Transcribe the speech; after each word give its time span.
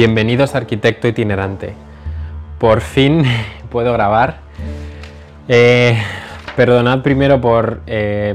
Bienvenidos 0.00 0.54
arquitecto 0.54 1.08
itinerante. 1.08 1.74
Por 2.58 2.80
fin 2.80 3.22
puedo 3.70 3.92
grabar. 3.92 4.38
Eh, 5.46 5.94
perdonad 6.56 7.02
primero 7.02 7.42
por 7.42 7.82
eh, 7.86 8.34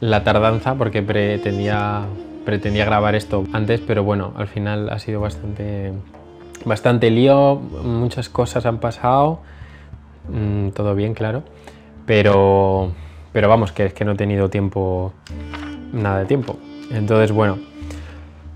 la 0.00 0.24
tardanza, 0.24 0.74
porque 0.74 1.02
pretendía, 1.02 2.00
pretendía 2.44 2.84
grabar 2.84 3.14
esto 3.14 3.44
antes, 3.52 3.80
pero 3.80 4.02
bueno, 4.02 4.32
al 4.36 4.48
final 4.48 4.90
ha 4.90 4.98
sido 4.98 5.20
bastante, 5.20 5.92
bastante 6.64 7.12
lío, 7.12 7.54
muchas 7.54 8.28
cosas 8.28 8.66
han 8.66 8.78
pasado, 8.78 9.42
mm, 10.30 10.70
todo 10.70 10.96
bien, 10.96 11.14
claro, 11.14 11.44
pero, 12.06 12.90
pero 13.32 13.48
vamos, 13.48 13.70
que 13.70 13.86
es 13.86 13.94
que 13.94 14.04
no 14.04 14.12
he 14.14 14.16
tenido 14.16 14.50
tiempo, 14.50 15.12
nada 15.92 16.18
de 16.18 16.26
tiempo. 16.26 16.56
Entonces, 16.90 17.30
bueno, 17.30 17.69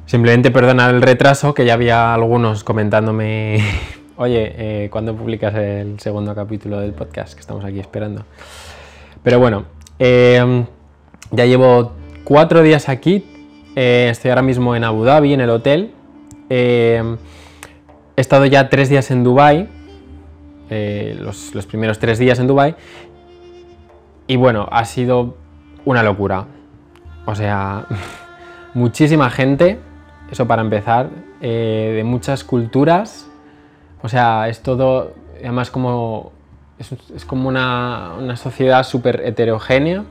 Simplemente 0.06 0.50
perdonar 0.50 0.94
el 0.94 1.00
retraso, 1.00 1.54
que 1.54 1.64
ya 1.64 1.72
había 1.74 2.12
algunos 2.12 2.62
comentándome, 2.62 3.58
oye, 4.16 4.52
eh, 4.56 4.88
¿cuándo 4.90 5.16
publicas 5.16 5.54
el 5.54 5.98
segundo 5.98 6.34
capítulo 6.34 6.78
del 6.78 6.92
podcast? 6.92 7.32
Que 7.32 7.40
estamos 7.40 7.64
aquí 7.64 7.80
esperando. 7.80 8.24
Pero 9.22 9.38
bueno, 9.38 9.64
em, 9.98 10.66
ya 11.30 11.46
llevo 11.46 11.92
cuatro 12.22 12.62
días 12.62 12.90
aquí, 12.90 13.24
eh, 13.76 14.08
estoy 14.10 14.30
ahora 14.30 14.42
mismo 14.42 14.76
en 14.76 14.84
Abu 14.84 15.04
Dhabi, 15.04 15.32
en 15.32 15.40
el 15.40 15.48
hotel. 15.48 15.94
Em, 16.50 17.16
he 18.14 18.20
estado 18.20 18.44
ya 18.44 18.68
tres 18.68 18.90
días 18.90 19.10
en 19.10 19.24
Dubai, 19.24 19.68
eh, 20.68 21.16
los, 21.18 21.54
los 21.54 21.64
primeros 21.64 21.98
tres 21.98 22.18
días 22.18 22.38
en 22.38 22.46
Dubai. 22.46 22.76
Y 24.26 24.36
bueno, 24.36 24.68
ha 24.70 24.84
sido 24.84 25.38
una 25.86 26.02
locura. 26.02 26.44
O 27.24 27.34
sea, 27.34 27.86
muchísima 28.74 29.30
gente, 29.30 29.78
eso 30.34 30.48
para 30.48 30.62
empezar, 30.62 31.10
eh, 31.40 31.92
de 31.96 32.04
muchas 32.04 32.42
culturas. 32.42 33.30
O 34.02 34.08
sea, 34.08 34.48
es 34.48 34.62
todo, 34.62 35.14
además 35.38 35.70
como, 35.70 36.32
es, 36.78 37.24
como 37.24 37.48
una, 37.48 38.36
sociedad 38.36 38.82
súper 38.82 39.22
heterogénea. 39.24 40.04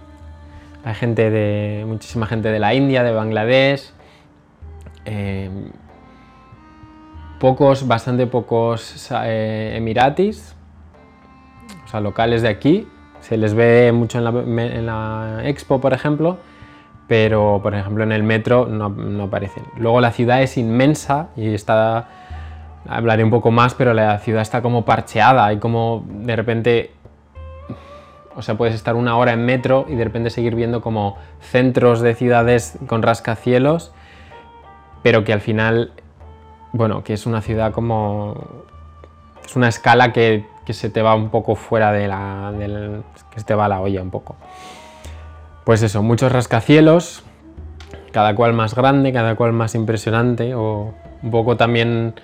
Hay 0.85 0.95
gente 0.95 1.29
de, 1.29 1.83
muchísima 1.85 2.25
gente 2.25 2.51
de 2.51 2.59
la 2.59 2.73
India, 2.73 3.03
de 3.03 3.11
Bangladesh, 3.11 3.91
eh, 5.05 5.49
pocos, 7.39 7.85
bastante 7.85 8.25
pocos 8.25 9.09
eh, 9.25 9.73
emiratis, 9.75 10.55
o 11.85 11.87
sea, 11.89 11.99
locales 11.99 12.41
de 12.41 12.47
aquí. 12.47 12.87
Se 13.19 13.35
les 13.37 13.53
ve 13.53 13.91
mucho 13.91 14.19
en 14.19 14.85
la 14.85 15.41
expo, 15.43 15.79
por 15.79 15.93
ejemplo, 15.93 16.37
pero 17.07 17.59
por 17.61 17.75
ejemplo 17.75 18.03
en 18.03 18.11
el 18.11 18.23
metro 18.23 18.67
no, 18.67 19.23
aparecen. 19.23 19.63
Luego 19.77 20.01
la 20.01 20.11
ciudad 20.11 20.41
es 20.41 20.57
inmensa 20.57 21.27
y 21.35 21.53
está, 21.53 22.07
hablaré 22.87 23.23
un 23.23 23.29
poco 23.29 23.51
más, 23.51 23.73
pero 23.73 23.93
la 23.93 24.19
ciudad 24.19 24.41
está 24.41 24.61
como 24.61 24.85
parcheada, 24.85 25.45
hay 25.45 25.57
como 25.57 26.05
de 26.07 26.35
repente, 26.35 26.91
o 28.35 28.41
sea, 28.41 28.55
puedes 28.55 28.75
estar 28.75 28.95
una 28.95 29.17
hora 29.17 29.33
en 29.33 29.45
metro 29.45 29.85
y 29.89 29.95
de 29.95 30.03
repente 30.03 30.29
seguir 30.29 30.55
viendo 30.55 30.81
como 30.81 31.17
centros 31.41 32.01
de 32.01 32.15
ciudades 32.15 32.77
con 32.87 33.01
rascacielos, 33.01 33.93
pero 35.01 35.23
que 35.23 35.33
al 35.33 35.41
final, 35.41 35.91
bueno, 36.71 37.03
que 37.03 37.13
es 37.13 37.25
una 37.25 37.41
ciudad 37.41 37.73
como, 37.73 38.35
es 39.45 39.55
una 39.55 39.67
escala 39.67 40.13
que, 40.13 40.45
se 40.69 40.89
te 40.89 41.01
va 41.01 41.13
un 41.13 41.29
poco 41.29 41.55
fuera 41.55 41.91
de 41.91 42.07
la, 42.07 42.53
que 43.31 43.39
se 43.39 43.45
te 43.45 43.53
va 43.53 43.65
a 43.65 43.67
la 43.67 43.81
olla 43.81 44.01
un 44.01 44.09
poco. 44.09 44.37
Pues 45.65 45.81
eso, 45.81 46.03
muchos 46.03 46.31
rascacielos, 46.31 47.23
cada 48.11 48.35
cual 48.35 48.53
más 48.53 48.75
grande, 48.75 49.13
cada 49.13 49.35
cual 49.35 49.53
más 49.53 49.75
impresionante, 49.75 50.55
o 50.55 50.93
un 51.21 51.31
poco 51.31 51.55
también 51.55 52.15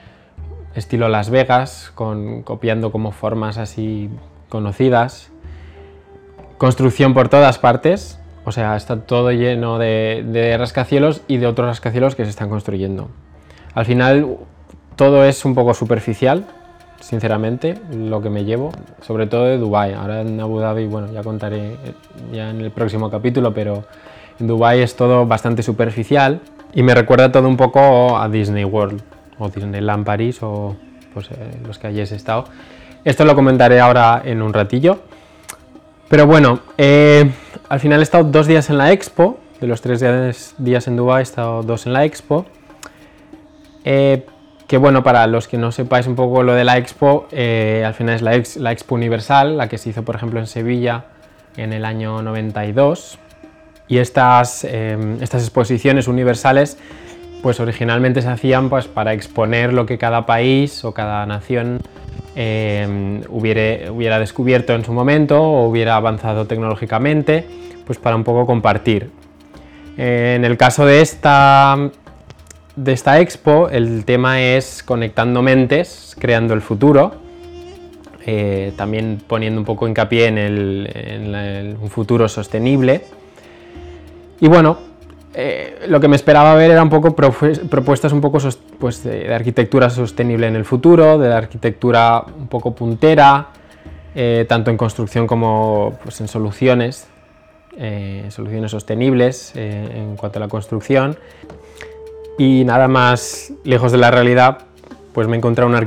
estilo 0.76 1.08
Las 1.08 1.30
Vegas, 1.30 1.92
copiando 1.96 2.92
como 2.92 3.12
formas 3.12 3.58
así 3.58 4.10
conocidas. 4.50 5.32
Construcción 6.58 7.14
por 7.14 7.30
todas 7.30 7.58
partes, 7.60 8.20
o 8.44 8.52
sea, 8.52 8.76
está 8.76 9.02
todo 9.02 9.32
lleno 9.32 9.80
de 9.80 10.56
rascacielos 10.60 11.22
y 11.28 11.38
de 11.38 11.48
otros 11.48 11.68
rascacielos 11.68 12.16
que 12.16 12.26
se 12.26 12.32
están 12.32 12.50
construyendo. 12.50 13.08
Al 13.74 13.86
final 13.86 14.38
todo 14.98 15.24
es 15.24 15.46
un 15.46 15.56
poco 15.56 15.74
superficial, 15.74 16.46
sinceramente, 17.00 17.80
lo 17.92 18.22
que 18.22 18.30
me 18.30 18.46
llevo, 18.46 18.72
sobre 19.02 19.28
todo 19.28 19.46
de 19.46 19.58
Dubai. 19.58 19.94
Ahora 19.94 20.22
en 20.22 20.40
Abu 20.40 20.60
Dhabi, 20.60 20.86
bueno, 20.86 21.12
ya 21.12 21.24
contaré 21.24 21.74
eh, 21.74 21.94
ya 22.32 22.50
en 22.50 22.62
el 22.62 22.72
próximo 22.72 23.10
capítulo, 23.10 23.54
pero 23.54 23.84
en 24.40 24.48
Dubai 24.48 24.82
es 24.82 24.96
todo 24.96 25.26
bastante 25.26 25.64
superficial 25.64 26.42
y 26.74 26.84
me 26.84 26.94
recuerda 26.94 27.32
todo 27.32 27.48
un 27.48 27.58
poco 27.58 28.18
a 28.18 28.30
Disney 28.30 28.64
World 28.64 29.02
o 29.40 29.50
Disneyland 29.50 30.06
París 30.06 30.40
o 30.42 30.76
pues, 31.14 31.32
eh, 31.32 31.36
los 31.66 31.78
que 31.80 31.88
hayáis 31.88 32.12
estado. 32.12 32.46
Esto 33.04 33.26
lo 33.26 33.34
comentaré 33.36 33.80
ahora 33.80 34.22
en 34.26 34.42
un 34.42 34.54
ratillo. 34.54 35.00
Pero 36.10 36.26
bueno, 36.26 36.60
eh, 36.78 37.32
al 37.70 37.80
final 37.80 38.00
he 38.00 38.04
estado 38.04 38.24
dos 38.24 38.48
días 38.48 38.70
en 38.70 38.78
la 38.78 38.92
expo, 38.92 39.38
de 39.62 39.68
los 39.68 39.82
tres 39.82 40.04
días, 40.58 40.88
en 40.88 40.96
Dubai 40.96 41.20
he 41.20 41.24
estado 41.24 41.62
dos 41.64 41.86
en 41.86 41.94
la 41.94 42.04
expo 42.04 42.46
que 44.70 44.78
bueno, 44.78 45.02
para 45.02 45.26
los 45.26 45.48
que 45.48 45.58
no 45.58 45.72
sepáis 45.72 46.06
un 46.06 46.16
poco 46.16 46.44
lo 46.44 46.54
de 46.54 46.64
la 46.64 46.78
Expo, 46.78 47.28
eh, 47.32 47.84
al 47.84 47.96
final 47.96 48.16
es 48.32 48.56
la, 48.56 48.72
Expo 48.72 48.94
Universal, 48.94 49.58
la 49.58 49.68
que 49.68 49.80
se 49.80 49.90
hizo 49.90 50.04
por 50.04 50.16
ejemplo 50.16 50.40
en 50.40 50.46
Sevilla 50.46 51.06
en 51.58 51.74
el 51.74 51.86
año 51.86 52.22
92. 52.22 53.18
Y 53.88 53.98
estas, 53.98 54.64
em, 54.66 55.18
estas 55.24 55.42
exposiciones 55.42 56.08
universales 56.08 56.78
pues 57.42 57.60
originalmente 57.60 58.22
se 58.22 58.28
hacían 58.28 58.70
pues, 58.70 58.86
para 58.86 59.14
exponer 59.14 59.74
lo 59.74 59.88
que 59.88 59.98
cada 59.98 60.28
país 60.28 60.86
o 60.86 60.94
cada 60.94 61.26
nación 61.26 61.82
em, 62.36 63.24
hubiera, 63.30 63.92
hubiera 63.92 64.20
descubierto 64.20 64.76
en 64.76 64.86
su 64.86 64.94
momento 64.94 65.42
o 65.42 65.68
hubiera 65.68 65.96
avanzado 65.96 66.46
tecnológicamente, 66.46 67.44
pues 67.88 67.98
para 67.98 68.16
un 68.16 68.24
poco 68.24 68.46
compartir. 68.46 69.10
en 69.98 70.46
el 70.46 70.58
caso 70.58 70.86
de 70.86 71.02
esta 71.02 71.90
de 72.84 72.94
esta 72.94 73.20
expo 73.20 73.68
el 73.70 74.06
tema 74.06 74.42
es 74.42 74.84
conectando 74.84 75.42
mentes, 75.42 76.16
creando 76.18 76.54
el 76.54 76.62
futuro, 76.62 77.12
eh, 78.26 78.72
también 78.78 79.22
poniendo 79.28 79.60
un 79.60 79.66
poco 79.66 79.86
hincapié 79.88 80.28
en, 80.28 80.38
el, 80.38 81.78
un 81.82 81.90
futuro 81.90 82.30
sostenible. 82.30 83.04
Y 84.40 84.48
bueno, 84.48 84.78
eh, 85.34 85.88
lo 85.90 86.00
que 86.00 86.08
me 86.08 86.16
esperaba 86.16 86.56
ver 86.56 86.72
era 86.72 86.82
un 86.82 86.90
poco 86.90 87.14
propuestas 87.16 88.14
un 88.14 88.22
poco 88.22 88.40
pues, 88.80 89.04
de, 89.04 89.34
arquitectura 89.34 89.90
sostenible 89.90 90.48
en 90.48 90.56
el 90.56 90.64
futuro, 90.64 91.18
de 91.18 91.34
arquitectura 91.34 92.24
un 92.40 92.48
poco 92.48 92.74
puntera, 92.74 93.50
eh, 94.16 94.46
tanto 94.48 94.72
en 94.72 94.78
construcción 94.78 95.28
como 95.28 96.00
pues, 96.02 96.22
en 96.22 96.30
soluciones, 96.30 97.08
soluciones 98.30 98.72
sostenibles 98.72 99.54
en 99.56 100.18
cuanto 100.18 100.40
a 100.40 100.42
la 100.42 100.48
construcción. 100.50 101.18
Y 102.40 102.64
nada 102.64 102.88
más 102.88 103.52
lejos 103.66 103.92
de 103.92 103.98
la 103.98 104.12
realidad, 104.12 104.60
pues 105.14 105.28
me 105.28 105.36
he 105.36 105.38
encontrado 105.38 105.70
una, 105.70 105.86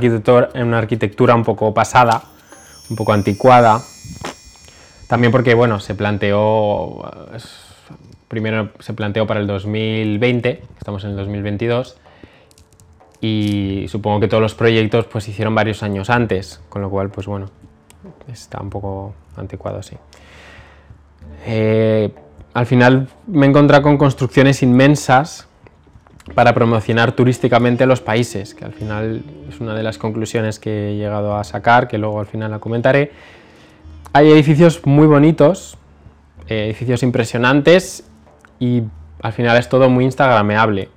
una 0.63 0.77
arquitectura 0.77 1.33
un 1.33 1.43
poco 1.43 1.73
pasada, 1.73 2.25
un 2.91 2.95
poco 2.95 3.11
anticuada. 3.11 3.81
También 5.07 5.31
porque, 5.31 5.55
bueno, 5.55 5.79
se 5.79 5.95
planteó, 5.95 7.11
primero 8.27 8.69
se 8.77 8.93
planteó 8.93 9.25
para 9.25 9.39
el 9.39 9.47
2020, 9.47 10.61
estamos 10.77 11.03
en 11.05 11.09
el 11.09 11.15
2022, 11.15 11.97
y 13.19 13.87
supongo 13.87 14.19
que 14.19 14.27
todos 14.27 14.43
los 14.43 14.53
proyectos 14.53 15.07
pues 15.07 15.27
hicieron 15.27 15.55
varios 15.55 15.81
años 15.81 16.11
antes, 16.11 16.61
con 16.69 16.83
lo 16.83 16.91
cual, 16.91 17.09
pues 17.09 17.25
bueno, 17.25 17.47
está 18.31 18.61
un 18.61 18.69
poco 18.69 19.15
anticuado, 19.37 19.81
sí. 19.81 19.97
Eh, 21.47 22.13
al 22.53 22.67
final 22.67 23.07
me 23.25 23.47
he 23.47 23.49
encontrado 23.49 23.81
con 23.81 23.97
construcciones 23.97 24.61
inmensas, 24.61 25.47
para 26.35 26.53
promocionar 26.53 27.11
turísticamente 27.11 27.85
los 27.85 28.01
países, 28.01 28.53
que 28.53 28.65
al 28.65 28.73
final 28.73 29.23
es 29.49 29.59
una 29.59 29.75
de 29.75 29.83
las 29.83 29.97
conclusiones 29.97 30.59
que 30.59 30.91
he 30.91 30.95
llegado 30.95 31.35
a 31.35 31.43
sacar, 31.43 31.87
que 31.87 31.97
luego 31.97 32.19
al 32.19 32.25
final 32.25 32.51
la 32.51 32.59
comentaré. 32.59 33.11
Hay 34.13 34.31
edificios 34.31 34.85
muy 34.85 35.05
bonitos, 35.05 35.77
eh, 36.47 36.65
edificios 36.65 37.03
impresionantes 37.03 38.05
y 38.59 38.83
al 39.21 39.33
final 39.33 39.57
es 39.57 39.67
todo 39.67 39.89
muy 39.89 40.05
instagrameable. 40.05 40.89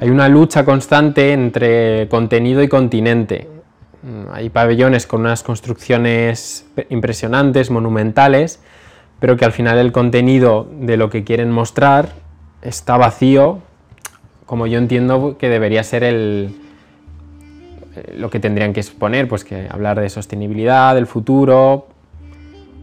Hay 0.00 0.10
una 0.10 0.28
lucha 0.28 0.64
constante 0.64 1.32
entre 1.32 2.08
contenido 2.08 2.62
y 2.62 2.68
continente. 2.68 3.48
Mm, 4.02 4.32
hay 4.32 4.50
pabellones 4.50 5.06
con 5.06 5.20
unas 5.22 5.42
construcciones 5.42 6.66
impresionantes, 6.90 7.70
monumentales, 7.70 8.60
pero 9.18 9.36
que 9.36 9.44
al 9.44 9.52
final 9.52 9.78
el 9.78 9.92
contenido 9.92 10.66
de 10.72 10.96
lo 10.96 11.10
que 11.10 11.24
quieren 11.24 11.50
mostrar 11.50 12.10
está 12.62 12.96
vacío 12.96 13.60
como 14.50 14.66
yo 14.66 14.78
entiendo 14.78 15.36
que 15.38 15.48
debería 15.48 15.84
ser 15.84 16.02
el, 16.02 16.52
lo 18.16 18.30
que 18.30 18.40
tendrían 18.40 18.72
que 18.72 18.80
exponer, 18.80 19.28
pues 19.28 19.44
que 19.44 19.68
hablar 19.70 20.00
de 20.00 20.08
sostenibilidad, 20.08 20.96
del 20.96 21.06
futuro, 21.06 21.86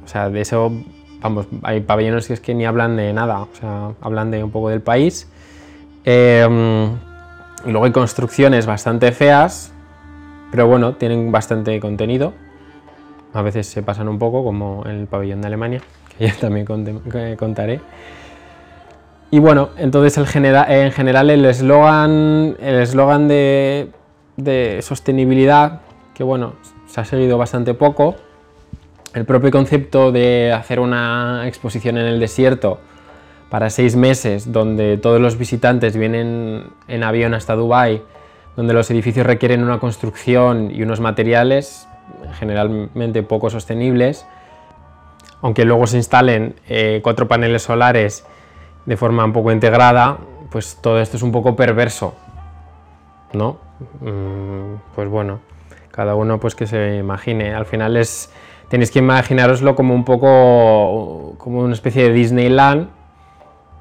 o 0.01 0.07
sea, 0.07 0.29
de 0.29 0.39
eso, 0.39 0.71
vamos, 1.19 1.45
hay 1.63 1.81
pabellones 1.81 2.25
que 2.25 2.35
es 2.35 2.39
que 2.39 2.53
ni 2.53 2.65
hablan 2.65 2.95
de 2.95 3.11
nada, 3.11 3.41
o 3.41 3.49
sea, 3.51 3.91
hablan 3.99 4.31
de 4.31 4.45
un 4.45 4.51
poco 4.51 4.69
del 4.69 4.79
país. 4.79 5.29
Em, 6.05 6.85
Y 7.65 7.71
luego 7.71 7.83
hay 7.83 7.91
construcciones 7.91 8.65
bastante 8.65 9.11
feas, 9.11 9.73
pero 10.51 10.67
bueno, 10.67 10.95
tienen 10.95 11.33
bastante 11.33 11.81
contenido. 11.81 12.31
A 13.33 13.41
veces 13.41 13.67
se 13.67 13.83
pasan 13.83 14.07
un 14.07 14.19
poco, 14.19 14.41
como 14.41 14.83
en 14.85 14.91
el 15.01 15.07
pabellón 15.07 15.41
de 15.41 15.47
Alemania, 15.47 15.81
que 16.17 16.27
ya 16.27 16.33
también 16.39 16.65
contaré. 17.35 17.81
Y 19.29 19.39
bueno, 19.39 19.69
entonces 19.77 20.17
en 20.17 20.25
general 20.91 21.29
el 21.29 21.45
eslogan 21.45 22.55
el 22.59 22.75
eslogan 22.75 23.27
de, 23.27 23.89
de 24.37 24.79
sostenibilidad, 24.81 25.81
que 26.13 26.23
bueno, 26.23 26.53
se 26.87 27.01
ha 27.01 27.05
seguido 27.05 27.37
bastante 27.37 27.73
poco. 27.73 28.15
El 29.13 29.25
propio 29.25 29.51
concepto 29.51 30.11
de 30.11 30.53
hacer 30.53 30.79
una 30.79 31.47
exposición 31.47 31.97
en 31.97 32.05
el 32.05 32.19
desierto 32.19 32.79
para 33.49 33.69
seis 33.69 33.95
meses, 33.95 34.51
donde 34.51 34.97
todos 34.97 35.19
los 35.19 35.37
visitantes 35.37 35.97
vienen 35.97 36.65
en 36.87 37.03
avión 37.03 37.33
hasta 37.33 37.55
Dubái, 37.55 38.01
donde 38.55 38.73
los 38.73 38.89
edificios 38.91 39.25
requieren 39.25 39.63
una 39.63 39.79
construcción 39.79 40.71
y 40.71 40.83
unos 40.83 40.99
materiales 40.99 41.87
generalmente 42.39 43.23
poco 43.23 43.49
sostenibles, 43.49 44.25
aunque 45.41 45.65
luego 45.65 45.87
se 45.87 45.97
instalen 45.97 46.55
eh, 46.67 47.01
cuatro 47.03 47.27
paneles 47.27 47.63
solares 47.63 48.25
de 48.87 48.97
forma 48.97 49.23
un 49.25 49.33
poco 49.33 49.51
integrada, 49.51 50.17
pues 50.49 50.77
todo 50.81 50.99
esto 50.99 51.17
es 51.17 51.23
un 51.23 51.31
poco 51.31 51.55
perverso, 51.55 52.15
¿no? 53.33 53.57
Mm, 53.99 54.79
pues 54.95 55.09
bueno, 55.09 55.41
cada 55.91 56.15
uno 56.15 56.39
pues 56.39 56.55
que 56.55 56.65
se 56.65 56.95
imagine. 56.95 57.53
Al 57.53 57.65
final 57.65 57.97
es, 57.97 58.31
tenéis 58.69 58.89
que 58.89 58.99
imaginaroslo 58.99 59.75
como 59.75 59.93
un 59.93 60.05
poco, 60.05 61.35
como 61.37 61.59
una 61.59 61.73
especie 61.73 62.03
de 62.03 62.13
Disneyland, 62.13 62.87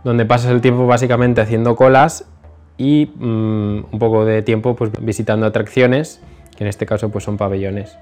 donde 0.02 0.26
pasas 0.26 0.50
el 0.50 0.60
tiempo 0.60 0.86
básicamente 0.86 1.40
haciendo 1.40 1.76
colas 1.76 2.28
y 2.76 3.12
mm, 3.16 3.84
un 3.92 3.98
poco 4.00 4.24
de 4.24 4.42
tiempo 4.42 4.74
pues 4.74 4.90
visitando 5.00 5.46
atracciones, 5.46 6.20
que 6.56 6.64
en 6.64 6.68
este 6.68 6.84
caso 6.84 7.10
pues 7.10 7.22
son 7.22 7.36
pabellones. 7.36 7.96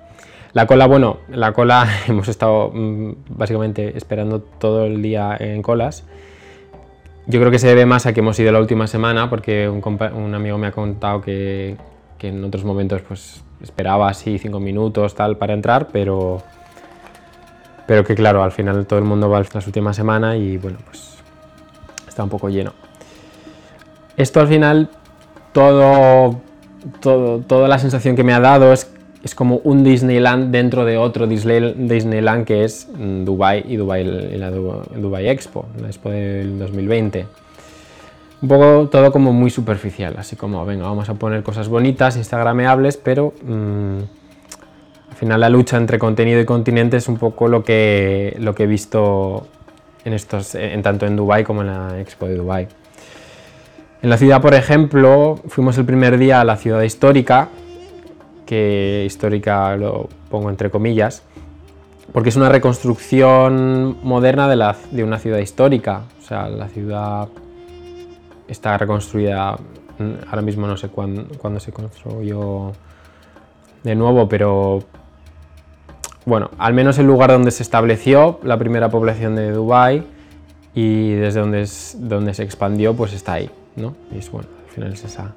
La 0.55 0.67
cola, 0.67 0.87
bueno, 0.87 1.19
la 1.29 1.53
cola 1.53 1.87
hemos 2.09 2.29
estado 2.29 2.71
mm, 2.73 3.13
básicamente 3.29 3.95
esperando 3.95 4.41
todo 4.41 4.87
el 4.87 5.03
día 5.03 5.37
en 5.39 5.61
colas 5.61 6.07
yo 7.27 7.41
creo 7.41 7.51
que 7.51 7.59
se 7.59 7.69
debe 7.69 7.87
más 7.87 8.07
a 8.07 8.13
que 8.13 8.21
hemos 8.21 8.39
ido 8.39 8.53
la 8.53 8.61
última 8.61 8.87
semana, 8.87 9.31
porque 9.31 9.69
un, 9.69 10.35
amigo 10.35 10.59
me 10.59 10.67
ha 10.67 10.73
contado 10.73 11.21
que, 11.21 11.77
en 12.21 12.43
otros 12.43 12.65
momentos 12.65 13.03
pues 13.07 13.45
esperaba 13.63 14.09
así 14.09 14.39
cinco 14.39 14.59
minutos 14.59 15.15
tal 15.15 15.37
para 15.37 15.53
entrar, 15.53 15.89
pero, 15.93 16.43
pero 17.87 18.03
que 18.03 18.15
claro, 18.15 18.43
al 18.43 18.51
final 18.51 18.87
todo 18.87 18.99
el 18.99 19.05
mundo 19.05 19.29
va 19.29 19.41
las 19.41 19.67
últimas 19.67 19.95
semanas 19.95 20.37
y 20.37 20.57
bueno, 20.57 20.79
pues 20.87 21.19
está 22.09 22.25
un 22.25 22.31
poco 22.31 22.49
lleno. 22.49 22.73
Esto 24.17 24.41
al 24.41 24.49
final, 24.49 24.89
todo, 25.53 26.41
todo, 27.01 27.41
toda 27.41 27.69
la 27.69 27.79
sensación 27.79 28.17
que 28.17 28.25
me 28.25 28.33
ha 28.33 28.41
dado 28.41 28.73
es 28.73 28.94
es 29.25 29.35
como 29.35 29.57
un 29.65 29.83
Disneyland 29.83 30.53
dentro 30.53 30.85
de 30.85 30.99
otro 30.99 31.27
Disneyland 31.27 32.45
que 32.45 32.65
es 32.65 32.87
mm, 32.95 33.25
Dubai 33.25 33.65
y 33.67 33.77
Dubai, 33.77 34.05
la 34.39 34.51
Dubai 34.51 35.29
Expo, 35.31 35.65
la 35.81 35.89
Expo 35.89 36.11
del 36.11 36.59
2020. 36.59 37.27
Un 38.43 38.49
poco 38.49 38.89
todo 38.91 39.11
como 39.11 39.33
muy 39.33 39.49
superficial, 39.49 40.17
así 40.19 40.37
como, 40.37 40.67
venga, 40.67 40.85
vamos 40.85 41.09
a 41.09 41.15
poner 41.15 41.43
cosas 41.43 41.69
bonitas, 41.69 42.19
instagrameables, 42.19 42.99
pero 42.99 43.33
mm, 43.43 43.99
al 45.09 45.17
final 45.17 45.41
la 45.41 45.49
lucha 45.49 45.79
entre 45.79 45.99
contenido 45.99 46.39
y 46.39 46.45
continente 46.45 46.99
es 46.99 47.09
un 47.09 47.17
poco 47.17 47.49
lo 47.49 47.65
que, 47.65 48.37
lo 48.39 48.55
que 48.55 48.65
he 48.65 48.67
visto 48.67 49.47
en 50.05 50.13
estos, 50.13 50.55
en, 50.55 50.83
tanto 50.83 51.07
en 51.07 51.17
Dubai 51.17 51.45
como 51.45 51.63
en 51.63 51.69
la 51.69 51.99
Expo 51.99 52.27
de 52.27 52.35
Dubai. 52.35 52.69
En 54.03 54.11
la 54.11 54.19
ciudad, 54.19 54.43
por 54.43 54.53
ejemplo, 54.53 55.41
fuimos 55.49 55.79
el 55.79 55.87
primer 55.87 56.19
día 56.19 56.43
a 56.43 56.45
la 56.45 56.59
ciudad 56.59 56.83
histórica, 56.83 57.49
que 58.47 59.05
histórica 59.07 59.77
lo 59.77 60.09
pongo 60.31 60.51
entre 60.51 60.71
comillas, 60.71 61.23
porque 62.13 62.29
es 62.29 62.37
una 62.37 62.49
reconstrucción 62.49 63.97
moderna 64.03 64.49
de, 64.49 65.05
una 65.05 65.19
ciudad 65.19 65.39
histórica. 65.39 66.03
O 66.23 66.27
sea, 66.27 66.49
la 66.49 66.69
ciudad 66.69 67.29
está 68.49 68.79
reconstruida, 68.79 69.57
ahora 70.29 70.43
mismo 70.43 70.67
no 70.67 70.77
sé 70.77 70.89
cuándo, 70.89 71.61
se 71.61 71.73
construyó 71.73 72.73
de 73.83 73.95
nuevo, 73.95 74.29
pero 74.29 74.85
bueno, 76.25 76.51
al 76.59 76.73
menos 76.73 76.99
el 76.99 77.07
lugar 77.07 77.31
donde 77.31 77.51
se 77.51 77.63
estableció 77.63 78.41
la 78.43 78.59
primera 78.59 78.89
población 78.89 79.35
de 79.35 79.51
Dubái 79.51 80.07
y 80.75 81.13
desde 81.13 81.41
donde, 81.41 81.69
donde 81.99 82.35
se 82.35 82.43
expandió, 82.43 82.95
pues 82.95 83.13
está 83.13 83.35
ahí, 83.35 83.51
¿no? 83.77 83.95
Y 84.13 84.19
es 84.19 84.31
bueno, 84.31 84.49
al 84.67 84.71
final 84.73 84.93
es 84.93 85.05
esa, 85.05 85.35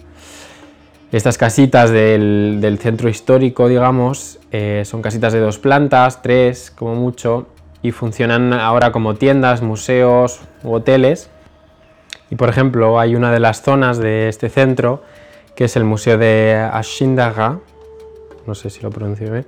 estas 1.11 1.37
casitas 1.37 1.89
del, 1.89 2.79
centro 2.81 3.07
histórico, 3.09 3.67
digamos, 3.69 4.39
eh, 4.51 4.83
son 4.85 5.01
casitas 5.01 5.31
de 5.31 5.39
dos 5.39 5.57
plantas, 5.57 6.21
tres 6.21 6.71
como 6.71 6.95
mucho, 6.95 7.47
y 7.81 7.91
funcionan 7.91 8.53
ahora 8.53 8.91
como 8.91 9.15
tiendas, 9.15 9.61
museos 9.61 10.41
u 10.63 10.73
hoteles. 10.73 11.29
Y 12.29 12.35
por 12.35 12.49
ejemplo, 12.49 12.99
hay 12.99 13.15
una 13.15 13.31
de 13.31 13.39
las 13.39 13.61
zonas 13.61 13.99
de 13.99 14.27
este 14.27 14.49
centro, 14.49 15.01
que 15.55 15.65
es 15.65 15.75
el 15.77 15.85
Museo 15.85 16.17
de 16.17 16.55
Ashindaga, 16.55 17.59
no 18.45 18.55
sé 18.55 18.69
si 18.69 18.81
lo 18.81 18.89
pronuncio 18.89 19.31
bien, 19.31 19.45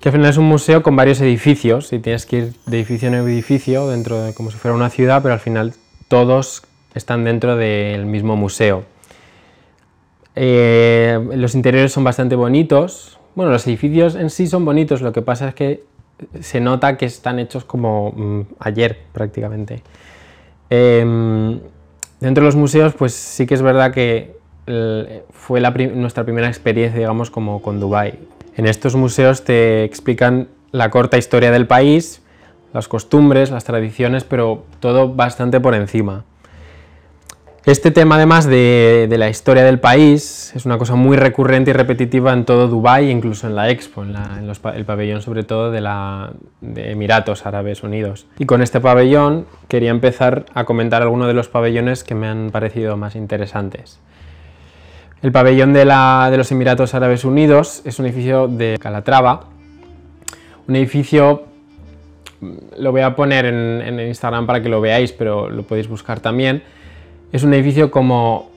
que 0.00 0.10
al 0.10 0.12
final 0.12 0.30
es 0.30 0.36
un 0.36 0.44
museo 0.44 0.84
con 0.84 0.94
varios 0.94 1.20
edificios, 1.20 1.92
y 1.92 1.98
tienes 1.98 2.26
que 2.26 2.36
ir 2.36 2.52
de 2.66 2.76
edificio 2.76 3.08
en 3.08 3.14
edificio, 3.14 3.88
dentro 3.88 4.22
de 4.22 4.34
como 4.34 4.52
si 4.52 4.56
fuera 4.56 4.76
una 4.76 4.90
ciudad, 4.90 5.20
pero 5.20 5.34
al 5.34 5.40
final 5.40 5.74
todos 6.06 6.62
están 6.94 7.24
dentro 7.24 7.56
del 7.56 8.06
mismo 8.06 8.36
museo. 8.36 8.84
Eh, 10.34 11.18
los 11.34 11.54
interiores 11.54 11.92
son 11.92 12.04
bastante 12.04 12.36
bonitos. 12.36 13.18
Bueno, 13.34 13.52
los 13.52 13.66
edificios 13.66 14.14
en 14.14 14.30
sí 14.30 14.46
son 14.46 14.64
bonitos, 14.64 15.02
lo 15.02 15.12
que 15.12 15.22
pasa 15.22 15.48
es 15.48 15.54
que 15.54 15.84
se 16.40 16.60
nota 16.60 16.96
que 16.96 17.06
están 17.06 17.38
hechos 17.38 17.64
como 17.64 18.12
mm, 18.12 18.40
ayer 18.60 18.98
prácticamente. 19.12 19.82
Em, 20.70 21.60
dentro 22.20 22.42
de 22.42 22.46
los 22.46 22.56
museos, 22.56 22.94
pues 22.94 23.14
sí 23.14 23.46
que 23.46 23.54
es 23.54 23.62
verdad 23.62 23.92
que 23.92 24.36
fue 25.30 25.62
nuestra 25.62 26.24
primera 26.24 26.46
experiencia, 26.46 26.98
digamos, 26.98 27.30
como 27.30 27.62
con 27.62 27.80
Dubai. 27.80 28.18
En 28.54 28.66
estos 28.66 28.96
museos 28.96 29.44
te 29.44 29.84
explican 29.84 30.48
la 30.72 30.90
corta 30.90 31.16
historia 31.16 31.50
del 31.50 31.66
país, 31.66 32.22
las 32.74 32.88
costumbres, 32.88 33.50
las 33.50 33.64
tradiciones, 33.64 34.24
pero 34.24 34.64
todo 34.80 35.14
bastante 35.14 35.60
por 35.60 35.74
encima. 35.74 36.24
Este 37.66 37.90
tema, 37.90 38.14
además 38.14 38.46
de, 38.46 39.08
la 39.18 39.28
historia 39.28 39.64
del 39.64 39.78
país, 39.78 40.52
es 40.54 40.64
una 40.64 40.78
cosa 40.78 40.94
muy 40.94 41.16
recurrente 41.16 41.70
y 41.70 41.74
repetitiva 41.74 42.32
en 42.32 42.44
todo 42.44 42.68
Dubái, 42.68 43.10
incluso 43.10 43.46
en 43.46 43.56
la 43.56 43.68
Expo, 43.68 44.04
en, 44.04 44.14
el 44.74 44.84
pabellón 44.84 45.22
sobre 45.22 45.42
todo 45.42 45.70
de, 45.70 46.90
Emiratos 46.90 47.44
Árabes 47.46 47.82
Unidos. 47.82 48.26
Y 48.38 48.46
con 48.46 48.62
este 48.62 48.80
pabellón 48.80 49.46
quería 49.66 49.90
empezar 49.90 50.46
a 50.54 50.64
comentar 50.64 51.02
algunos 51.02 51.26
de 51.26 51.34
los 51.34 51.48
pabellones 51.48 52.04
que 52.04 52.14
me 52.14 52.28
han 52.28 52.50
parecido 52.50 52.96
más 52.96 53.16
interesantes. 53.16 53.98
El 55.20 55.32
pabellón 55.32 55.72
de, 55.72 55.84
los 55.84 56.50
Emiratos 56.52 56.94
Árabes 56.94 57.24
Unidos 57.24 57.82
es 57.84 57.98
un 57.98 58.06
edificio 58.06 58.46
de 58.48 58.78
Calatrava, 58.80 59.46
un 60.66 60.76
edificio 60.76 61.44
lo 62.78 62.92
voy 62.92 63.00
a 63.00 63.16
poner 63.16 63.46
en 63.46 63.98
Instagram 63.98 64.46
para 64.46 64.62
que 64.62 64.68
lo 64.68 64.80
veáis, 64.80 65.10
pero 65.10 65.50
lo 65.50 65.64
podéis 65.64 65.88
buscar 65.88 66.20
también 66.20 66.62
es 67.32 67.42
un 67.42 67.52
edificio 67.54 67.90
como 67.90 68.50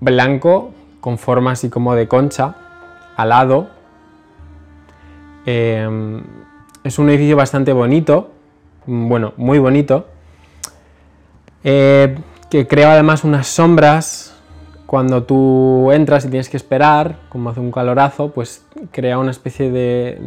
blanco, 0.00 0.72
con 1.00 1.18
forma 1.18 1.52
así 1.52 1.68
como 1.68 1.94
de 1.94 2.08
concha, 2.08 2.54
alado. 3.16 3.68
Em, 5.44 6.22
es 6.84 6.98
un 6.98 7.08
edificio 7.08 7.36
bastante 7.36 7.72
bonito, 7.72 8.30
bueno, 8.86 9.32
muy 9.36 9.58
bonito, 9.58 10.06
eh, 11.64 12.16
que 12.50 12.66
crea 12.66 12.92
además 12.92 13.24
unas 13.24 13.46
sombras. 13.46 14.32
Cuando 14.86 15.24
tú 15.24 15.90
entras 15.90 16.24
y 16.24 16.28
tienes 16.28 16.48
que 16.48 16.56
esperar, 16.56 17.16
como 17.28 17.50
hace 17.50 17.58
un 17.58 17.72
calorazo, 17.72 18.30
pues 18.30 18.64
crea 18.92 19.18
una 19.18 19.32
especie 19.32 19.72
de, 19.72 20.20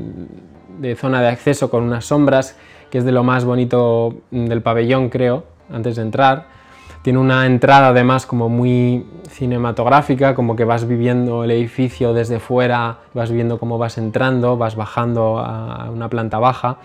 de 0.79 0.95
zona 0.97 1.21
de 1.21 1.29
acceso 1.29 1.69
con 1.69 1.83
unas 1.83 2.03
sombras, 2.03 2.57
que 2.89 2.97
es 2.97 3.05
de 3.05 3.13
lo 3.13 3.23
más 3.23 3.45
bonito 3.45 4.15
del 4.31 4.61
pabellón, 4.61 5.07
creo, 5.07 5.45
antes 5.71 5.95
de 5.95 6.01
entrar. 6.01 6.58
Tiene 7.01 7.19
una 7.19 7.45
entrada 7.45 7.89
además 7.89 8.25
como 8.25 8.49
muy 8.49 9.05
cinematográfica, 9.29 10.35
como 10.35 10.55
que 10.55 10.65
vas 10.65 10.85
viviendo 10.85 11.43
el 11.45 11.51
edificio 11.51 12.13
desde 12.13 12.39
fuera, 12.39 12.97
vas 13.13 13.31
viendo 13.31 13.57
cómo 13.57 13.77
vas 13.77 13.97
entrando, 13.97 14.57
vas 14.57 14.75
bajando 14.75 15.39
a 15.39 15.89
una 15.91 16.09
planta 16.09 16.39
baja. 16.39 16.77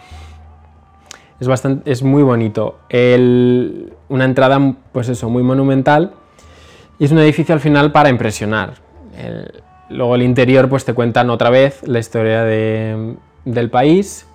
Es, 1.40 1.48
bastante, 1.48 1.90
es 1.90 2.02
muy 2.02 2.22
bonito. 2.22 2.78
una 4.08 4.24
entrada, 4.24 4.74
pues 4.92 5.08
eso, 5.08 5.28
muy 5.28 5.42
monumental. 5.42 6.12
Y 6.98 7.06
es 7.06 7.12
un 7.12 7.18
edificio 7.18 7.54
al 7.54 7.60
final 7.60 7.90
para 7.90 8.08
impresionar. 8.08 8.74
luego 9.90 10.14
el 10.14 10.22
interior, 10.22 10.68
pues 10.68 10.84
te 10.84 10.94
cuentan 10.94 11.28
otra 11.30 11.50
vez 11.50 11.82
la 11.86 11.98
historia 11.98 12.44
del 12.44 13.70
país. 13.70 14.26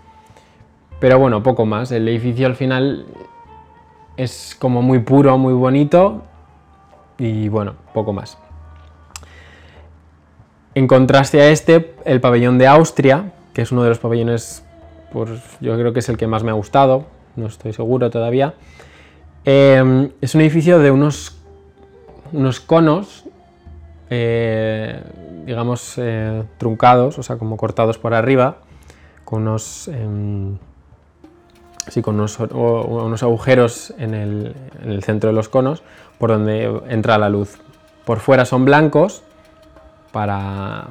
Pero 1.00 1.18
bueno, 1.18 1.42
poco 1.42 1.66
más. 1.66 1.92
El 1.92 2.08
edificio 2.10 2.48
al 2.48 2.56
final 2.56 3.06
es 4.20 4.54
como 4.60 4.82
muy 4.82 5.00
puro, 5.00 5.38
muy 5.38 5.54
bonito 5.54 6.24
y 7.18 7.48
bueno, 7.48 7.76
poco 7.94 8.12
más. 8.12 8.38
En 10.76 10.88
contraste 10.88 11.40
a 11.40 11.50
este, 11.50 11.96
el 12.04 12.20
pabellón 12.20 12.58
de 12.58 12.68
Austria, 12.68 13.32
que 13.54 13.62
es 13.62 13.72
uno 13.72 13.82
de 13.82 13.90
los 13.90 14.00
pabellones, 14.00 14.66
pues 15.14 15.30
yo 15.62 15.74
creo 15.78 15.94
que 15.94 16.00
es 16.00 16.10
el 16.10 16.18
que 16.18 16.28
más 16.28 16.44
me 16.44 16.52
ha 16.52 16.54
gustado, 16.54 17.06
no 17.38 17.48
estoy 17.48 17.72
seguro 17.72 18.10
todavía. 18.10 18.56
Eh, 19.46 20.12
es 20.20 20.36
un 20.36 20.42
edificio 20.42 20.80
de 20.80 20.92
unos, 20.92 21.38
unos 22.34 22.60
conos, 22.60 23.24
eh, 24.10 25.02
digamos, 25.46 25.94
eh, 25.96 26.44
truncados, 26.58 27.18
o 27.18 27.24
sea, 27.24 27.38
como 27.38 27.56
cortados 27.56 27.98
por 27.98 28.14
arriba, 28.14 28.58
con 29.24 29.44
unos, 29.44 29.90
em, 31.89 31.93
sí, 31.93 32.01
con 32.01 32.15
unos, 32.15 33.24
agujeros 33.24 33.93
en 33.98 34.13
el, 34.13 34.55
en 34.84 34.91
el 34.91 35.03
centro 35.03 35.29
de 35.29 35.36
los 35.36 35.50
conos 35.50 35.84
por 36.19 36.29
donde 36.29 36.81
entra 36.89 37.17
la 37.17 37.29
luz. 37.29 37.58
Por 38.05 38.19
fuera 38.19 38.46
son 38.46 38.65
blancos 38.65 39.24
para, 40.12 40.88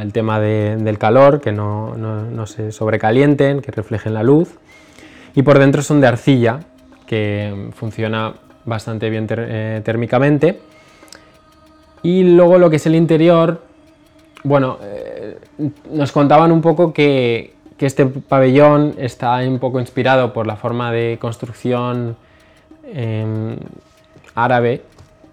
el 0.00 0.12
tema 0.12 0.40
de, 0.40 0.76
del 0.76 0.98
calor, 0.98 1.40
que 1.40 1.52
no, 1.52 2.46
se 2.46 2.72
sobrecalienten, 2.72 3.60
que 3.60 3.70
reflejen 3.70 4.14
la 4.14 4.22
luz. 4.22 4.58
Y 5.34 5.42
por 5.42 5.58
dentro 5.58 5.82
son 5.82 6.00
de 6.00 6.08
arcilla, 6.08 6.60
que 7.06 7.70
funciona 7.74 8.34
bastante 8.64 9.08
bien 9.08 9.26
eh, 9.30 9.80
térmicamente. 9.84 10.60
Y 12.02 12.24
luego 12.24 12.58
lo 12.58 12.68
que 12.68 12.76
es 12.76 12.86
el 12.86 12.94
interior, 12.94 13.62
bueno, 14.42 14.78
eh, 14.82 15.38
nos 15.90 16.10
contaban 16.10 16.50
un 16.50 16.60
poco 16.60 16.92
que, 16.92 17.54
que, 17.82 17.86
este 17.86 18.06
pabellón 18.06 18.94
está 18.96 19.38
un 19.38 19.58
poco 19.58 19.80
inspirado 19.80 20.32
por 20.32 20.46
la 20.46 20.54
forma 20.54 20.92
de 20.92 21.18
construcción 21.20 22.16
eh, 22.84 23.56
árabe, 24.36 24.82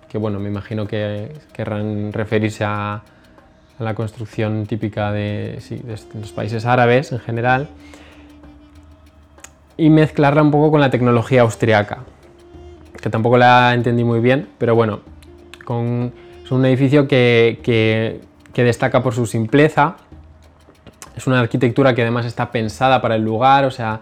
que 0.10 0.18
bueno, 0.18 0.40
me 0.40 0.50
imagino 0.50 0.88
que 0.88 1.32
querrán 1.54 2.12
referirse 2.12 2.64
a, 2.66 3.04
la 3.78 3.94
construcción 3.94 4.66
típica 4.66 5.12
de, 5.12 5.60
los 6.20 6.32
países 6.32 6.66
árabes 6.66 7.12
en 7.12 7.20
general, 7.20 7.70
y 9.78 9.92
mezclarla 9.92 10.42
un 10.42 10.50
poco 10.50 10.72
con 10.72 10.82
la 10.82 10.90
tecnología 10.90 11.44
austriaca, 11.44 12.00
que 13.00 13.12
tampoco 13.12 13.38
la 13.38 13.76
entendí 13.76 14.04
muy 14.04 14.22
bien, 14.22 14.50
pero 14.58 14.74
bueno, 14.74 15.02
es 16.44 16.52
un 16.52 16.66
edificio 16.66 17.08
que 17.08 18.20
destaca 18.56 19.04
por 19.04 19.14
su 19.14 19.28
simpleza, 19.28 19.98
es 21.16 21.28
una 21.28 21.40
arquitectura 21.40 21.94
que 21.94 22.02
además 22.02 22.26
está 22.26 22.52
pensada 22.52 23.02
para 23.02 23.16
el 23.16 23.24
lugar, 23.24 23.66
o 23.66 23.72
sea, 23.72 24.02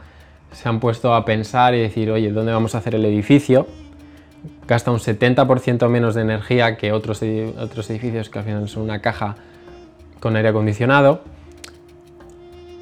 se 0.51 0.69
han 0.69 0.79
puesto 0.79 1.13
a 1.13 1.25
pensar 1.25 1.73
y 1.75 1.81
decir, 1.81 2.11
oye, 2.11 2.31
¿dónde 2.31 2.51
vamos 2.51 2.75
a 2.75 2.79
hacer 2.79 2.95
el 2.95 3.05
edificio? 3.05 3.67
Gasta 4.67 4.91
un 4.91 4.99
70% 4.99 5.87
menos 5.89 6.15
de 6.15 6.21
energía 6.21 6.77
que 6.77 6.91
otros, 6.91 7.23
otros 7.59 7.89
edificios 7.89 8.29
que 8.29 8.39
al 8.39 8.45
final 8.45 8.69
son 8.69 8.83
una 8.83 9.01
caja 9.01 9.35
con 10.19 10.35
aire 10.35 10.49
acondicionado. 10.49 11.21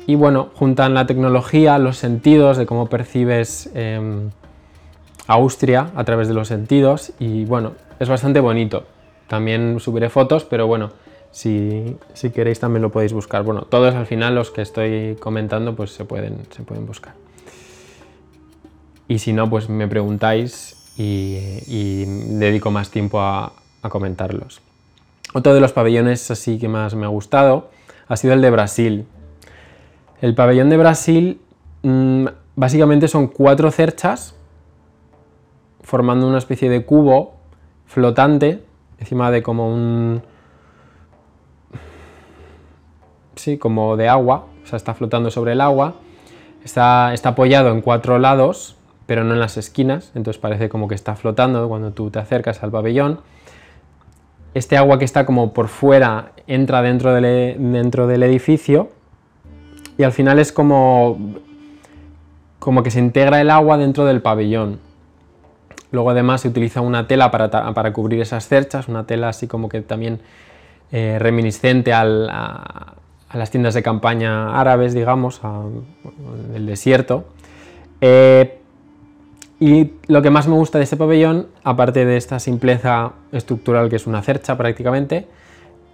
Y 0.08 0.16
bueno, 0.16 0.50
juntan 0.54 0.94
la 0.94 1.08
tecnología, 1.08 1.78
los 1.80 1.98
sentidos 1.98 2.58
de 2.58 2.66
cómo 2.66 2.88
percibes 2.88 3.72
eh, 3.74 4.30
Austria 5.28 5.92
a 5.96 6.04
través 6.04 6.28
de 6.28 6.34
los 6.34 6.48
sentidos 6.48 7.14
y 7.20 7.46
bueno, 7.46 7.74
es 8.00 8.10
bastante 8.10 8.40
bonito. 8.40 8.86
También 9.28 9.80
subiré 9.80 10.10
fotos, 10.10 10.46
pero 10.46 10.68
bueno, 10.68 10.92
si, 11.36 11.98
si, 12.14 12.30
queréis 12.30 12.62
también 12.62 12.82
lo 12.82 12.94
podéis 12.94 13.12
buscar. 13.12 13.44
Bueno, 13.44 13.64
todos 13.64 13.94
al 13.94 14.06
final 14.06 14.36
los 14.36 14.52
que 14.52 14.62
estoy 14.62 15.18
comentando 15.20 15.76
pues 15.76 15.92
se 15.92 16.06
pueden, 16.06 16.48
se 16.52 16.64
pueden 16.64 16.86
buscar. 16.86 17.14
Y 19.10 19.20
si 19.20 19.34
no, 19.34 19.50
pues 19.50 19.68
me 19.68 19.86
preguntáis 19.90 20.78
y, 20.96 22.06
dedico 22.38 22.72
más 22.72 22.90
tiempo 22.90 23.20
a, 23.20 23.52
comentarlos. 23.90 24.62
Otro 25.34 25.54
de 25.54 25.60
los 25.60 25.74
pabellones 25.74 26.32
así 26.32 26.58
que 26.58 26.70
más 26.70 26.96
me 26.96 27.06
ha 27.06 27.10
gustado 27.10 27.70
ha 28.08 28.16
sido 28.16 28.34
el 28.34 28.42
de 28.42 28.50
Brasil. 28.50 29.06
El 30.22 30.36
pabellón 30.36 30.70
de 30.70 30.78
Brasil 30.78 31.42
mmm, 31.84 32.28
básicamente 32.56 33.10
son 33.10 33.28
cuatro 33.28 33.72
cerchas 33.72 34.36
formando 35.82 36.28
una 36.28 36.38
especie 36.38 36.70
de 36.70 36.86
cubo 36.86 37.36
flotante 37.88 38.64
encima 39.00 39.32
de 39.32 39.44
como 39.44 39.68
un... 39.68 40.24
Sí, 43.36 43.58
como 43.58 43.98
de 43.98 44.08
agua, 44.08 44.46
o 44.64 44.68
sea, 44.68 44.78
está 44.78 44.94
flotando 44.94 45.32
sobre 45.32 45.54
el 45.54 45.62
agua. 45.62 45.96
Está, 46.64 47.14
está 47.14 47.30
apoyado 47.30 47.70
en 47.70 47.82
cuatro 47.82 48.18
lados, 48.18 48.76
pero 49.06 49.24
no 49.24 49.34
en 49.34 49.40
las 49.40 49.58
esquinas, 49.58 50.12
entonces 50.16 50.42
parece 50.42 50.70
como 50.70 50.88
que 50.88 50.96
está 50.96 51.16
flotando 51.16 51.68
cuando 51.68 51.92
tú 51.92 52.10
te 52.10 52.20
acercas 52.20 52.64
al 52.64 52.72
pabellón 52.72 53.20
este 54.56 54.78
agua 54.78 54.98
que 54.98 55.06
está 55.06 55.26
como 55.26 55.54
por 55.54 55.68
fuera 55.68 56.32
entra 56.48 56.82
dentro 56.82 57.14
del, 57.14 57.26
e, 57.26 57.56
dentro 57.60 58.08
del 58.08 58.24
edificio 58.24 58.90
y 59.98 60.04
al 60.04 60.14
final 60.14 60.40
es 60.40 60.52
como, 60.52 61.20
como 62.58 62.82
que 62.82 62.90
se 62.90 63.00
integra 63.00 63.42
el 63.42 63.52
agua 63.52 63.78
dentro 63.78 64.06
del 64.06 64.22
pabellón. 64.22 64.80
Luego 65.92 66.10
además 66.10 66.42
se 66.42 66.48
utiliza 66.48 66.82
una 66.82 67.06
tela 67.06 67.32
para, 67.32 67.50
para 67.50 67.94
cubrir 67.94 68.22
esas 68.22 68.48
cerchas, 68.48 68.88
una 68.88 69.06
tela 69.06 69.30
así 69.30 69.46
como 69.46 69.68
que 69.68 69.82
también 69.82 70.22
eh, 70.92 71.18
reminiscente 71.20 71.94
al, 71.94 72.32
a, 73.30 73.38
las 73.38 73.52
tiendas 73.52 73.74
de 73.74 73.84
campaña 73.84 74.60
árabes, 74.60 74.94
digamos, 74.94 75.42
del 76.52 76.66
desierto. 76.66 77.26
Eh, 78.02 78.60
y 79.60 79.94
lo 80.08 80.22
que 80.22 80.30
más 80.30 80.48
me 80.48 80.56
gusta 80.56 80.78
de 80.78 80.84
este 80.84 80.98
pabellón, 80.98 81.48
aparte 81.64 82.06
de 82.06 82.18
esta 82.18 82.40
simpleza 82.40 83.14
estructural 83.32 83.90
que 83.90 83.96
es 83.96 84.06
una 84.06 84.22
cercha 84.22 84.58
prácticamente, 84.58 85.28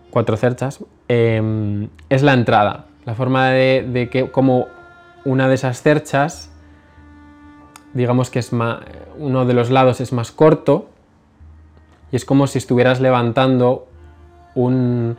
cuatro 0.09 0.35
cerchas, 0.37 0.83
eh, 1.07 1.87
es 2.09 2.23
la 2.23 2.33
entrada. 2.33 2.85
La 3.05 3.15
forma 3.15 3.49
de, 3.49 3.87
de, 3.87 4.09
que 4.09 4.29
como 4.31 4.67
una 5.25 5.47
de 5.47 5.55
esas 5.55 5.81
cerchas, 5.81 6.51
digamos 7.93 8.29
que 8.29 8.39
es 8.39 8.53
más, 8.53 8.79
uno 9.17 9.45
de 9.45 9.53
los 9.53 9.69
lados 9.69 10.01
es 10.01 10.13
más 10.13 10.31
corto 10.31 10.87
y 12.11 12.15
es 12.15 12.25
como 12.25 12.47
si 12.47 12.57
estuvieras 12.57 12.99
levantando 12.99 13.87
un, 14.55 15.17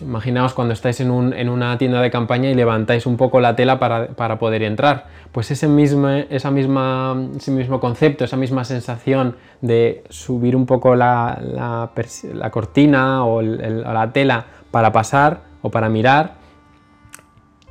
Imaginaos 0.00 0.52
cuando 0.52 0.74
estáis 0.74 1.00
en, 1.00 1.10
un, 1.10 1.32
en, 1.32 1.48
una 1.48 1.78
tienda 1.78 2.00
de 2.00 2.10
campaña 2.10 2.50
y 2.50 2.54
levantáis 2.54 3.06
un 3.06 3.16
poco 3.16 3.40
la 3.40 3.56
tela 3.56 3.78
para, 3.78 4.08
para 4.08 4.38
poder 4.38 4.62
entrar. 4.62 5.06
Pues 5.32 5.50
ese 5.50 5.68
mismo, 5.68 6.08
esa 6.08 6.50
misma, 6.50 7.16
ese 7.36 7.50
mismo 7.50 7.80
concepto, 7.80 8.24
esa 8.24 8.36
misma 8.36 8.64
sensación 8.64 9.36
de 9.60 10.04
subir 10.08 10.54
un 10.54 10.66
poco 10.66 10.94
la, 10.96 11.40
la, 11.40 12.50
cortina 12.50 13.24
o, 13.24 13.42
la 13.42 14.12
tela 14.12 14.46
para 14.70 14.92
pasar 14.92 15.40
o 15.62 15.70
para 15.70 15.88
mirar, 15.88 16.34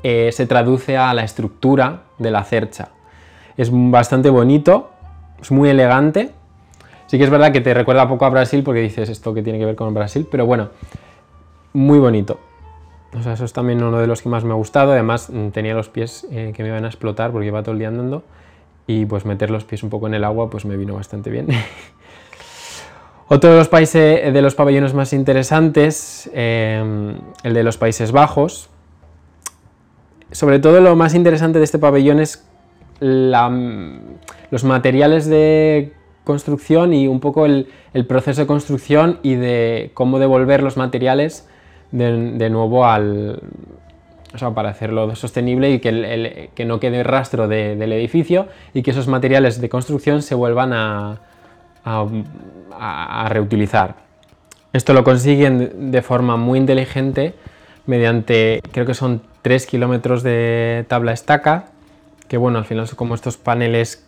eh, 0.03 0.31
se 0.31 0.47
traduce 0.47 0.97
a 0.97 1.13
la 1.13 1.23
estructura 1.23 2.03
de 2.17 2.31
la 2.31 2.43
cercha. 2.43 2.89
Es 3.57 3.69
bastante 3.71 4.29
bonito, 4.29 4.91
es 5.41 5.51
muy 5.51 5.69
elegante. 5.69 6.31
Sí 7.07 7.17
que 7.17 7.23
es 7.23 7.29
verdad 7.29 7.51
que 7.51 7.61
te 7.61 7.73
recuerda 7.73 8.07
poco 8.07 8.25
a 8.25 8.29
Brasil 8.29 8.63
porque 8.63 8.81
dices 8.81 9.09
esto 9.09 9.33
que 9.33 9.43
tiene 9.43 9.59
que 9.59 9.65
ver 9.65 9.75
con 9.75 9.93
Brasil, 9.93 10.27
pero 10.29 10.45
bueno, 10.45 10.69
muy 11.75 11.99
bonito. 11.99 12.39
O 13.17 13.21
sea, 13.21 13.33
eso 13.33 13.45
es 13.45 13.53
también 13.53 13.83
uno 13.83 13.99
de 13.99 14.07
los 14.07 14.21
que 14.21 14.29
más 14.29 14.43
me 14.43 14.51
ha 14.51 14.55
gustado. 14.55 14.91
Además, 14.91 15.29
mm, 15.29 15.49
tenía 15.49 15.73
los 15.73 15.89
pies 15.89 16.27
eh, 16.31 16.51
que 16.55 16.63
me 16.63 16.69
iban 16.69 16.85
a 16.85 16.87
explotar 16.87 17.31
porque 17.31 17.47
iba 17.47 17.61
todo 17.61 17.73
el 17.73 17.79
día 17.79 17.89
andando. 17.89 18.23
Y 18.87 19.05
pues 19.05 19.25
meter 19.25 19.49
los 19.49 19.63
pies 19.63 19.83
un 19.83 19.89
poco 19.89 20.07
en 20.07 20.13
el 20.13 20.23
agua, 20.23 20.49
pues 20.49 20.65
me 20.65 20.77
vino 20.77 20.95
bastante 20.95 21.29
bien. 21.29 21.47
Otro 23.27 23.51
de 23.51 23.57
los 23.57 23.67
países, 23.67 24.33
de 24.33 24.41
los 24.41 24.53
pabellones 24.53 24.93
más 24.93 25.11
interesantes, 25.11 26.29
eh, 26.33 27.17
el 27.43 27.53
de 27.53 27.63
los 27.63 27.77
Países 27.77 28.11
Bajos. 28.11 28.69
Sobre 30.31 30.59
todo 30.59 30.79
lo 30.79 30.95
más 30.95 31.15
interesante 31.15 31.57
de 31.57 31.65
este 31.65 31.79
pabellón 31.79 32.19
es 32.19 32.47
la, 32.99 33.49
los 34.51 34.63
materiales 34.63 35.25
de 35.25 35.93
construcción 36.23 36.93
y 36.93 37.07
un 37.07 37.19
poco 37.19 37.45
el, 37.45 37.67
proceso 38.07 38.41
de 38.41 38.47
construcción 38.47 39.19
y 39.23 39.35
de 39.35 39.91
cómo 39.93 40.19
devolver 40.19 40.61
los 40.61 40.75
materiales 40.75 41.47
de, 41.95 42.49
nuevo 42.49 42.85
al, 42.85 43.39
o 44.33 44.37
sea, 44.37 44.51
para 44.51 44.69
hacerlo 44.69 45.15
sostenible 45.15 45.71
y 45.71 45.79
que, 45.79 45.89
el, 45.89 46.49
que 46.53 46.65
no 46.65 46.79
quede 46.79 47.03
rastro 47.03 47.47
de, 47.47 47.75
del 47.75 47.93
edificio 47.93 48.47
y 48.73 48.83
que 48.83 48.91
esos 48.91 49.07
materiales 49.07 49.61
de 49.61 49.69
construcción 49.69 50.21
se 50.21 50.35
vuelvan 50.35 50.73
a, 50.73 51.19
a, 51.83 52.05
a, 52.77 53.29
reutilizar. 53.29 53.95
Esto 54.73 54.93
lo 54.93 55.03
consiguen 55.03 55.91
de 55.91 56.01
forma 56.01 56.35
muy 56.35 56.59
inteligente 56.59 57.33
mediante, 57.85 58.61
creo 58.71 58.85
que 58.85 58.93
son 58.93 59.21
3 59.41 59.65
kilómetros 59.67 60.21
de 60.23 60.85
tabla 60.87 61.13
estaca, 61.13 61.67
que 62.27 62.37
bueno, 62.37 62.57
al 62.57 62.65
final 62.65 62.87
son 62.87 62.97
como 62.97 63.15
estos 63.15 63.37
paneles 63.37 64.05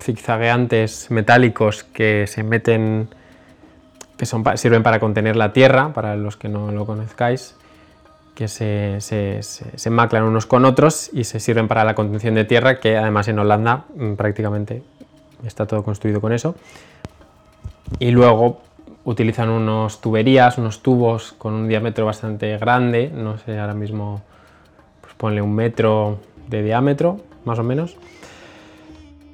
zigzagueantes 0.00 1.10
metálicos 1.10 1.84
que 1.84 2.26
se 2.26 2.42
meten 2.42 3.08
que 4.20 4.26
son, 4.26 4.44
sirven 4.58 4.82
para 4.82 5.00
contener 5.00 5.34
la 5.34 5.54
tierra, 5.54 5.94
para 5.94 6.14
los 6.14 6.36
que 6.36 6.50
no 6.50 6.70
lo 6.72 6.84
conozcáis, 6.84 7.56
que 8.34 8.48
se, 8.48 9.00
se, 9.00 9.42
se, 9.42 9.78
se, 9.78 9.88
maclan 9.88 10.24
unos 10.24 10.44
con 10.44 10.66
otros 10.66 11.08
y 11.14 11.24
se 11.24 11.40
sirven 11.40 11.68
para 11.68 11.84
la 11.84 11.94
contención 11.94 12.34
de 12.34 12.44
tierra, 12.44 12.80
que 12.80 12.98
además 12.98 13.28
en 13.28 13.38
Holanda 13.38 13.86
mm, 13.96 14.16
prácticamente 14.16 14.82
está 15.46 15.64
todo 15.64 15.82
construido 15.82 16.20
con 16.20 16.34
eso. 16.34 16.54
Y 17.98 18.10
luego 18.10 18.60
utilizan 19.04 19.48
unos 19.48 20.02
tuberías, 20.02 20.58
unos 20.58 20.82
tubos 20.82 21.32
con 21.32 21.54
un 21.54 21.66
diámetro 21.66 22.04
bastante 22.04 22.58
grande, 22.58 23.10
no 23.10 23.38
sé, 23.38 23.58
ahora 23.58 23.72
mismo 23.72 24.20
pues 25.00 25.14
ponle 25.14 25.40
un 25.40 25.54
metro 25.54 26.18
de 26.46 26.62
diámetro, 26.62 27.22
más 27.46 27.58
o 27.58 27.62
menos. 27.62 27.96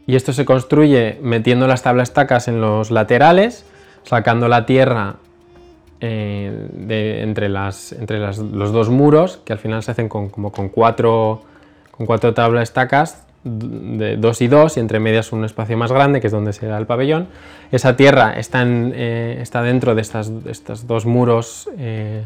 Y 0.07 0.15
esto 0.15 0.33
se 0.33 0.45
construye 0.45 1.19
metiendo 1.23 1.67
las 1.67 1.83
tablas 1.83 2.13
tacas 2.13 2.47
en 2.47 2.61
los 2.61 2.93
laterales, 2.93 3.67
sacando 4.07 4.49
la 4.49 4.65
tierra 4.67 5.17
eh, 6.01 7.21
entre, 7.23 7.49
las, 7.49 7.93
entre 7.93 8.21
los 8.21 8.73
dos 8.73 8.89
muros, 8.89 9.41
que 9.45 9.53
al 9.53 9.59
final 9.59 9.83
se 9.83 9.91
hacen 9.91 10.09
con, 10.09 10.29
como 10.29 10.53
con 10.53 10.69
cuatro, 10.69 11.43
con 11.91 12.07
cuatro 12.07 12.33
tablas 12.33 12.65
estacas 12.65 13.25
de 13.43 14.17
dos 14.17 14.41
y 14.43 14.49
dos, 14.49 14.77
y 14.77 14.81
entre 14.81 14.99
medias 14.99 15.33
un 15.33 15.45
espacio 15.45 15.77
más 15.77 15.93
grande, 15.93 16.21
que 16.21 16.29
es 16.29 16.33
donde 16.33 16.53
será 16.53 16.79
el 16.79 16.87
pabellón. 16.87 17.29
Esa 17.71 17.97
tierra 17.97 18.33
está, 18.33 18.65
eh, 18.67 19.39
está 19.41 19.63
dentro 19.63 19.95
de 19.95 20.03
estas, 20.03 20.33
estos 20.47 20.87
dos 20.87 21.07
muros 21.07 21.69
eh, 21.79 22.25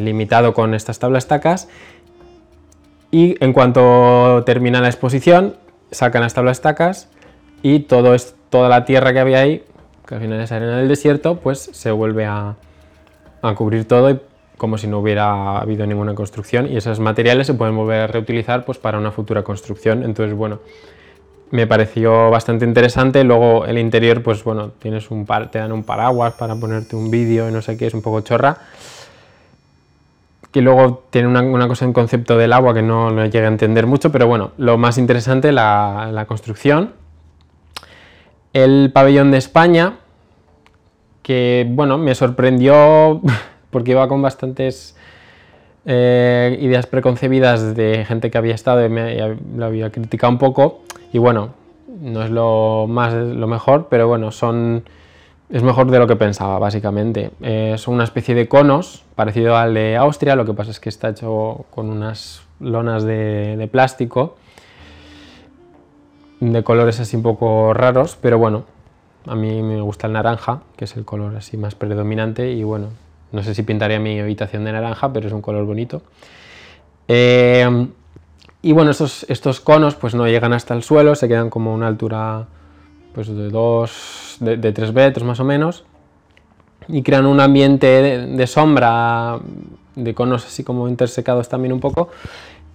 limitado 0.00 0.54
con 0.54 0.74
estas 0.74 0.98
tablas 0.98 1.24
estacas. 1.24 1.68
Y 3.10 3.36
en 3.44 3.52
cuanto 3.52 4.44
termina 4.44 4.80
la 4.80 4.88
exposición, 4.88 5.56
sacan 5.90 6.22
las 6.22 6.34
tablas 6.34 6.58
estacas 6.58 7.08
y 7.62 7.80
todo 7.80 8.14
es, 8.14 8.36
toda 8.48 8.68
la 8.68 8.84
tierra 8.84 9.12
que 9.12 9.18
había 9.18 9.40
ahí 9.40 9.64
que 10.10 10.16
al 10.16 10.20
final 10.20 10.40
es 10.40 10.50
arena 10.50 10.78
del 10.78 10.88
desierto, 10.88 11.36
pues 11.36 11.70
se 11.72 11.92
vuelve 11.92 12.26
a, 12.26 12.56
cubrir 13.54 13.86
todo 13.86 14.10
y 14.10 14.20
como 14.56 14.76
si 14.76 14.88
no 14.88 14.98
hubiera 14.98 15.58
habido 15.58 15.86
ninguna 15.86 16.16
construcción 16.16 16.66
y 16.66 16.76
esos 16.76 16.98
materiales 16.98 17.46
se 17.46 17.54
pueden 17.54 17.76
volver 17.76 18.00
a 18.00 18.06
reutilizar 18.08 18.64
pues, 18.64 18.76
para 18.76 18.98
una 18.98 19.12
futura 19.12 19.44
construcción. 19.44 20.02
Entonces, 20.02 20.36
bueno, 20.36 20.58
me 21.52 21.68
pareció 21.68 22.28
bastante 22.28 22.64
interesante. 22.64 23.22
Luego 23.22 23.64
el 23.66 23.78
interior, 23.78 24.20
pues 24.24 24.42
bueno, 24.42 24.72
tienes 24.80 25.12
un 25.12 25.24
te 25.48 25.60
dan 25.60 25.70
un 25.70 25.84
paraguas 25.84 26.34
para 26.34 26.56
ponerte 26.56 26.96
un 26.96 27.08
vídeo 27.08 27.48
y 27.48 27.52
no 27.52 27.62
sé 27.62 27.76
qué, 27.76 27.86
es 27.86 27.94
un 27.94 28.02
poco 28.02 28.20
chorra. 28.20 28.58
Que 30.50 30.60
luego 30.60 31.04
tiene 31.10 31.28
una, 31.28 31.68
cosa 31.68 31.84
en 31.84 31.92
concepto 31.92 32.36
del 32.36 32.52
agua 32.52 32.74
que 32.74 32.82
no 32.82 33.10
lo 33.10 33.24
llegué 33.26 33.44
a 33.44 33.48
entender 33.48 33.86
mucho, 33.86 34.10
pero 34.10 34.26
bueno, 34.26 34.50
lo 34.58 34.76
más 34.76 34.98
interesante, 34.98 35.52
la, 35.52 36.10
la 36.12 36.26
construcción 36.26 36.94
el 38.52 38.90
pabellón 38.92 39.30
de 39.30 39.38
España, 39.38 39.99
que 41.30 41.64
bueno, 41.68 41.96
me 41.96 42.12
sorprendió 42.16 43.20
porque 43.70 43.92
iba 43.92 44.08
con 44.08 44.20
bastantes 44.20 44.96
eh, 45.84 46.58
ideas 46.60 46.88
preconcebidas 46.88 47.76
de 47.76 48.04
gente 48.04 48.32
que 48.32 48.38
había 48.38 48.56
estado 48.56 48.84
y 48.84 48.88
me 48.88 49.64
había 49.64 49.90
criticado 49.90 50.32
un 50.32 50.40
poco. 50.40 50.80
Y 51.12 51.18
bueno, 51.18 51.50
no 52.00 52.24
es 52.24 52.30
lo 52.30 52.86
más 52.88 53.14
lo 53.14 53.46
mejor, 53.46 53.86
pero 53.88 54.08
bueno, 54.08 54.32
son 54.32 54.82
es 55.50 55.62
mejor 55.62 55.88
de 55.92 56.00
lo 56.00 56.08
que 56.08 56.16
pensaba, 56.16 56.58
básicamente. 56.58 57.30
Eh, 57.42 57.76
son 57.78 57.94
una 57.94 58.02
especie 58.02 58.34
de 58.34 58.48
conos, 58.48 59.04
parecido 59.14 59.56
al 59.56 59.74
de 59.74 59.96
Austria, 59.96 60.34
lo 60.34 60.44
que 60.44 60.54
pasa 60.54 60.72
es 60.72 60.80
que 60.80 60.88
está 60.88 61.10
hecho 61.10 61.64
con 61.70 61.90
unas 61.90 62.42
lonas 62.58 63.04
de 63.04 63.68
plástico 63.70 64.34
de 66.40 66.64
colores 66.64 66.98
así 66.98 67.16
un 67.16 67.22
poco 67.22 67.72
raros, 67.72 68.18
pero 68.20 68.38
bueno, 68.38 68.64
a 69.30 69.36
mí 69.36 69.62
me 69.62 69.80
gusta 69.80 70.08
el 70.08 70.12
naranja, 70.12 70.62
que 70.76 70.86
es 70.86 70.96
el 70.96 71.04
color 71.04 71.36
así 71.36 71.56
más 71.56 71.76
predominante 71.76 72.50
y 72.50 72.64
bueno, 72.64 72.88
no 73.30 73.44
sé 73.44 73.54
si 73.54 73.62
pintaría 73.62 74.00
mi 74.00 74.18
habitación 74.18 74.64
de 74.64 74.72
naranja, 74.72 75.12
pero 75.12 75.28
es 75.28 75.32
un 75.32 75.40
color 75.40 75.64
bonito. 75.64 76.02
Eh, 77.06 77.86
y 78.60 78.72
bueno, 78.72 78.90
estos, 78.90 79.24
estos 79.28 79.60
conos 79.60 79.94
pues 79.94 80.16
no 80.16 80.26
llegan 80.26 80.52
hasta 80.52 80.74
el 80.74 80.82
suelo, 80.82 81.14
se 81.14 81.28
quedan 81.28 81.48
como 81.48 81.70
a 81.70 81.74
una 81.74 81.86
altura 81.86 82.46
pues 83.14 83.28
de 83.28 83.50
2, 83.50 84.36
de, 84.40 84.56
de 84.56 84.72
3 84.72 84.92
metros 84.92 85.24
más 85.24 85.38
o 85.38 85.44
menos, 85.44 85.84
y 86.88 87.02
crean 87.02 87.26
un 87.26 87.38
ambiente 87.38 87.86
de, 87.86 88.46
sombra, 88.48 89.38
de 89.94 90.12
conos 90.12 90.44
así 90.44 90.64
como 90.64 90.88
intersecados 90.88 91.48
también 91.48 91.72
un 91.72 91.80
poco, 91.80 92.08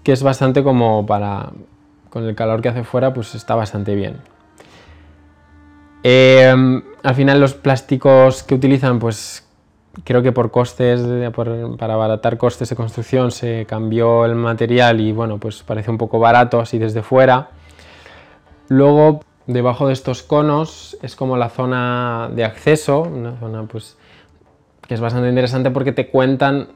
que 0.03 0.13
es 0.13 0.23
bastante 0.23 0.63
como 0.63 1.05
para 1.05 1.49
con 2.09 2.23
el 2.23 2.33
calor 2.33 2.61
que 2.61 2.69
hace 2.69 2.85
fuera, 2.85 3.13
pues 3.13 3.35
está 3.35 3.55
bastante 3.55 3.93
bien. 3.93 4.21
Em, 6.07 6.83
al 7.01 7.15
final 7.15 7.39
los 7.39 7.55
plásticos 7.55 8.43
que 8.43 8.53
utilizan, 8.53 8.99
pues 8.99 9.43
creo 10.03 10.21
que 10.21 10.31
por 10.31 10.51
costes, 10.51 11.01
para 11.33 11.95
abaratar 11.95 12.37
costes 12.37 12.69
de 12.69 12.75
construcción, 12.75 13.31
se 13.31 13.65
cambió 13.65 14.23
el 14.25 14.35
material 14.35 15.01
y 15.01 15.11
bueno, 15.11 15.39
pues 15.39 15.63
parece 15.63 15.89
un 15.89 15.97
poco 15.97 16.19
barato 16.19 16.59
así 16.59 16.77
desde 16.77 17.01
fuera. 17.01 17.49
Luego, 18.67 19.21
debajo 19.47 19.87
de 19.87 19.93
estos 19.93 20.21
conos 20.21 20.95
es 21.01 21.15
como 21.15 21.37
la 21.37 21.49
zona 21.49 22.29
de 22.31 22.45
acceso, 22.45 23.01
una 23.01 23.39
zona 23.39 23.63
pues 23.63 23.97
que 24.87 24.93
es 24.93 25.01
bastante 25.01 25.29
interesante 25.29 25.71
porque 25.71 25.91
te 25.91 26.11
cuentan 26.11 26.67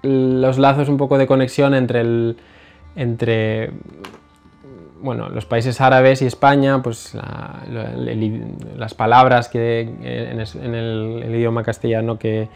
los 0.00 0.56
lazos 0.56 0.88
un 0.88 0.96
poco 0.96 1.18
de 1.18 1.26
conexión 1.26 1.74
entre 1.74 2.00
el, 2.00 2.38
entre 2.96 3.70
bueno, 5.02 5.28
los 5.28 5.46
países 5.46 5.80
árabes 5.80 6.22
y 6.22 6.26
España, 6.26 6.82
pues 6.82 7.16
las 8.76 8.94
palabras 8.94 9.48
que 9.48 9.80
en, 9.80 10.74
el, 10.74 11.34
idioma 11.34 11.62
castellano 11.62 12.18
que, 12.18 12.48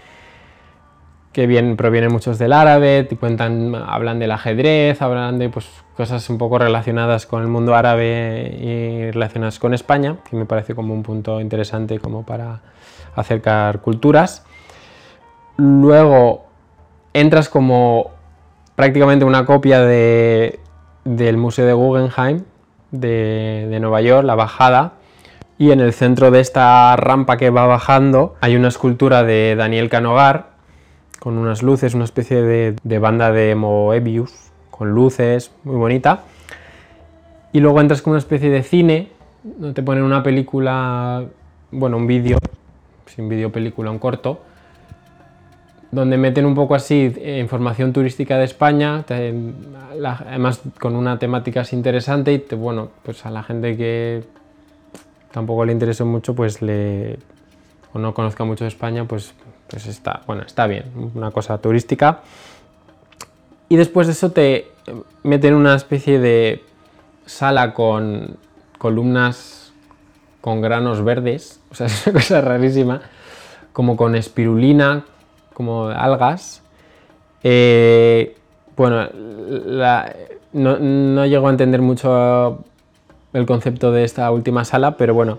que 1.32 1.46
bien, 1.46 1.76
provienen 1.76 2.12
muchos 2.12 2.38
del 2.38 2.52
árabe, 2.52 3.04
te 3.04 3.16
cuentan, 3.16 3.74
hablan 3.74 4.18
del 4.18 4.30
ajedrez, 4.30 5.02
hablan 5.02 5.38
de 5.38 5.48
pues, 5.48 5.68
cosas 5.96 6.28
un 6.30 6.38
poco 6.38 6.58
relacionadas 6.58 7.26
con 7.26 7.42
el 7.42 7.48
mundo 7.48 7.74
árabe 7.74 8.56
y 8.60 9.10
relacionadas 9.10 9.58
con 9.58 9.74
España, 9.74 10.16
que 10.30 10.36
me 10.36 10.46
parece 10.46 10.74
como 10.74 10.94
un 10.94 11.02
punto 11.02 11.40
interesante 11.40 11.98
como 11.98 12.24
para 12.24 12.60
acercar 13.16 13.80
culturas. 13.80 14.44
Luego 15.56 16.46
entras 17.12 17.48
como 17.48 18.10
prácticamente 18.76 19.24
una 19.24 19.46
copia 19.46 19.80
de, 19.80 20.60
del 21.06 21.36
Museo 21.36 21.66
de 21.66 21.72
Guggenheim 21.72 22.42
de, 22.90 23.78
Nueva 23.80 24.00
York, 24.00 24.26
la 24.26 24.34
bajada, 24.34 24.94
y 25.58 25.70
en 25.70 25.80
el 25.80 25.92
centro 25.92 26.30
de 26.30 26.40
esta 26.40 26.94
rampa 26.96 27.36
que 27.36 27.50
va 27.50 27.66
bajando 27.66 28.34
hay 28.40 28.56
una 28.56 28.68
escultura 28.68 29.22
de 29.22 29.54
Daniel 29.56 29.88
Canogar 29.88 30.50
con 31.18 31.38
unas 31.38 31.62
luces, 31.62 31.94
una 31.94 32.04
especie 32.04 32.42
de, 32.42 32.98
banda 32.98 33.32
de 33.32 33.54
Moebius 33.54 34.32
con 34.70 34.90
luces, 34.90 35.52
muy 35.64 35.76
bonita. 35.76 36.24
Y 37.52 37.60
luego 37.60 37.80
entras 37.80 38.02
con 38.02 38.10
una 38.10 38.18
especie 38.18 38.50
de 38.50 38.62
cine, 38.62 39.08
donde 39.42 39.72
te 39.72 39.82
ponen 39.82 40.04
una 40.04 40.22
película, 40.22 41.24
bueno, 41.70 41.96
un 41.96 42.06
vídeo, 42.06 42.36
sin 43.06 43.30
vídeo 43.30 43.50
película, 43.50 43.90
un 43.90 43.98
corto, 43.98 44.40
donde 45.90 46.16
meten 46.16 46.44
un 46.46 46.54
poco 46.54 46.74
así 46.74 47.12
eh, 47.16 47.38
información 47.40 47.92
turística 47.92 48.38
de 48.38 48.44
España, 48.44 49.04
además 49.08 50.60
con 50.80 50.96
una 50.96 51.18
temática 51.18 51.60
así 51.60 51.76
interesante 51.76 52.32
y 52.32 52.54
bueno, 52.54 52.90
pues 53.02 53.24
a 53.24 53.30
la 53.30 53.42
gente 53.42 53.76
que 53.76 54.24
tampoco 55.30 55.64
le 55.64 55.72
interese 55.72 56.04
mucho, 56.04 56.34
pues 56.34 56.62
le 56.62 57.18
o 57.92 57.98
no 57.98 58.12
conozca 58.14 58.44
mucho 58.44 58.64
de 58.64 58.68
España, 58.68 59.04
pues, 59.06 59.32
pues 59.68 59.86
está, 59.86 60.22
bueno, 60.26 60.42
está 60.42 60.66
bien, 60.66 60.84
una 61.14 61.30
cosa 61.30 61.58
turística. 61.58 62.20
Y 63.68 63.76
después 63.76 64.06
de 64.06 64.12
eso 64.12 64.32
te 64.32 64.68
meten 65.22 65.54
una 65.54 65.74
especie 65.74 66.18
de 66.18 66.62
sala 67.24 67.74
con 67.74 68.36
columnas 68.78 69.72
con 70.40 70.60
granos 70.60 71.02
verdes, 71.02 71.60
o 71.72 71.74
sea, 71.74 71.86
es 71.88 72.06
una 72.06 72.20
cosa 72.20 72.40
rarísima, 72.40 73.00
como 73.72 73.96
con 73.96 74.14
espirulina, 74.14 75.04
como 75.56 75.86
algas. 75.86 76.62
Eh, 77.42 78.36
bueno, 78.76 79.08
no, 80.52 80.78
no, 80.78 81.24
llego 81.24 81.48
a 81.48 81.50
entender 81.50 81.80
mucho 81.80 82.62
el 83.32 83.46
concepto 83.46 83.90
de 83.90 84.04
esta 84.04 84.30
última 84.30 84.66
sala, 84.66 84.98
pero 84.98 85.14
bueno, 85.14 85.38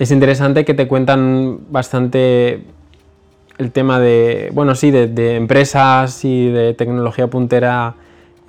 es 0.00 0.10
interesante 0.10 0.64
que 0.64 0.74
te 0.74 0.88
cuentan 0.88 1.60
bastante 1.70 2.64
el 3.58 3.70
tema 3.70 4.00
de, 4.00 4.50
bueno, 4.52 4.74
sí, 4.74 4.90
de, 4.90 5.36
empresas 5.36 6.24
y 6.24 6.48
de 6.50 6.74
tecnología 6.74 7.28
puntera 7.28 7.94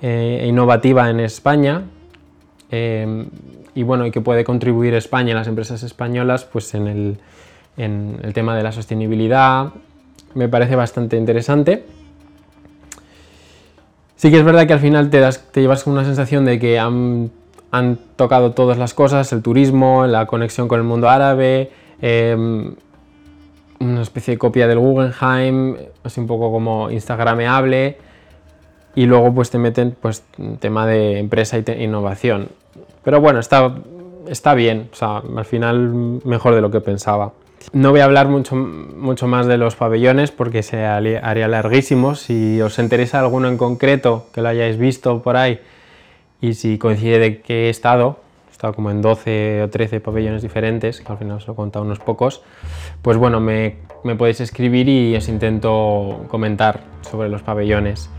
eh, 0.02 0.40
e 0.42 0.48
innovativa 0.48 1.08
en 1.10 1.20
España. 1.20 1.84
Eh, 2.72 3.24
y 3.76 3.84
bueno, 3.84 4.04
y 4.04 4.10
que 4.10 4.20
puede 4.20 4.42
contribuir 4.42 4.94
España, 4.94 5.32
las 5.32 5.46
empresas 5.46 5.84
españolas, 5.84 6.44
pues 6.44 6.74
en 6.74 6.88
el, 6.88 7.18
en 7.76 8.18
el 8.24 8.32
tema 8.32 8.56
de 8.56 8.64
la 8.64 8.72
sostenibilidad, 8.72 9.70
me 10.34 10.48
parece 10.48 10.76
bastante 10.76 11.16
interesante. 11.16 11.84
Sí 14.16 14.32
que 14.32 14.38
es 14.38 14.44
verdad 14.44 14.66
que 14.66 14.72
al 14.72 14.80
final 14.80 15.10
te, 15.10 15.20
das, 15.20 15.44
te 15.52 15.60
llevas 15.60 15.86
una 15.86 16.04
sensación 16.04 16.44
de 16.44 16.58
que 16.58 16.78
han, 16.78 17.30
tocado 18.16 18.50
todas 18.50 18.76
las 18.76 18.92
cosas, 18.92 19.32
el 19.32 19.42
turismo, 19.42 20.06
la 20.06 20.26
conexión 20.26 20.66
con 20.66 20.80
el 20.80 20.84
mundo 20.84 21.08
árabe, 21.08 21.70
em, 22.02 22.74
una 23.78 24.02
especie 24.02 24.34
de 24.34 24.38
copia 24.38 24.66
del 24.66 24.80
Guggenheim, 24.80 25.76
así 26.02 26.20
un 26.20 26.26
poco 26.26 26.50
como 26.50 26.90
instagrameable, 26.90 27.98
y 28.96 29.06
luego 29.06 29.32
pues 29.32 29.50
te 29.50 29.58
meten 29.58 29.96
pues 30.00 30.24
tema 30.58 30.84
de 30.84 31.18
empresa 31.18 31.56
e 31.58 31.84
innovación. 31.84 32.48
Pero 33.04 33.20
bueno, 33.20 33.38
está, 33.38 33.72
está 34.26 34.54
bien, 34.54 34.88
o 34.92 34.96
sea, 34.96 35.18
al 35.18 35.44
final 35.44 36.20
mejor 36.24 36.56
de 36.56 36.60
lo 36.60 36.72
que 36.72 36.80
pensaba. 36.80 37.32
No 37.72 37.90
voy 37.90 38.00
a 38.00 38.04
hablar 38.04 38.28
mucho, 38.28 38.56
mucho 38.56 39.26
más 39.26 39.46
de 39.46 39.58
los 39.58 39.76
pabellones 39.76 40.30
porque 40.30 40.62
se 40.62 40.84
haría 40.84 41.48
larguísimo. 41.48 42.14
Si 42.14 42.60
os 42.60 42.78
interesa 42.78 43.20
alguno 43.20 43.48
en 43.48 43.58
concreto, 43.58 44.26
que 44.32 44.40
lo 44.40 44.48
hayáis 44.48 44.78
visto 44.78 45.22
por 45.22 45.36
ahí, 45.36 45.60
y 46.40 46.54
si 46.54 46.78
coincide 46.78 47.18
de 47.18 47.40
que 47.40 47.66
he 47.66 47.68
estado, 47.68 48.20
he 48.48 48.52
estado 48.52 48.74
como 48.74 48.90
en 48.90 49.02
12 49.02 49.62
o 49.62 49.70
13 49.70 50.00
pabellones 50.00 50.42
diferentes, 50.42 51.00
que 51.00 51.12
al 51.12 51.18
final 51.18 51.36
os 51.38 51.48
he 51.48 51.54
contado 51.54 51.84
unos 51.84 51.98
pocos, 51.98 52.42
pues 53.02 53.16
bueno, 53.16 53.40
me, 53.40 53.76
me 54.04 54.14
podéis 54.14 54.40
escribir 54.40 54.88
y 54.88 55.16
os 55.16 55.28
intento 55.28 56.24
comentar 56.28 56.80
sobre 57.02 57.28
los 57.28 57.42
pabellones. 57.42 58.10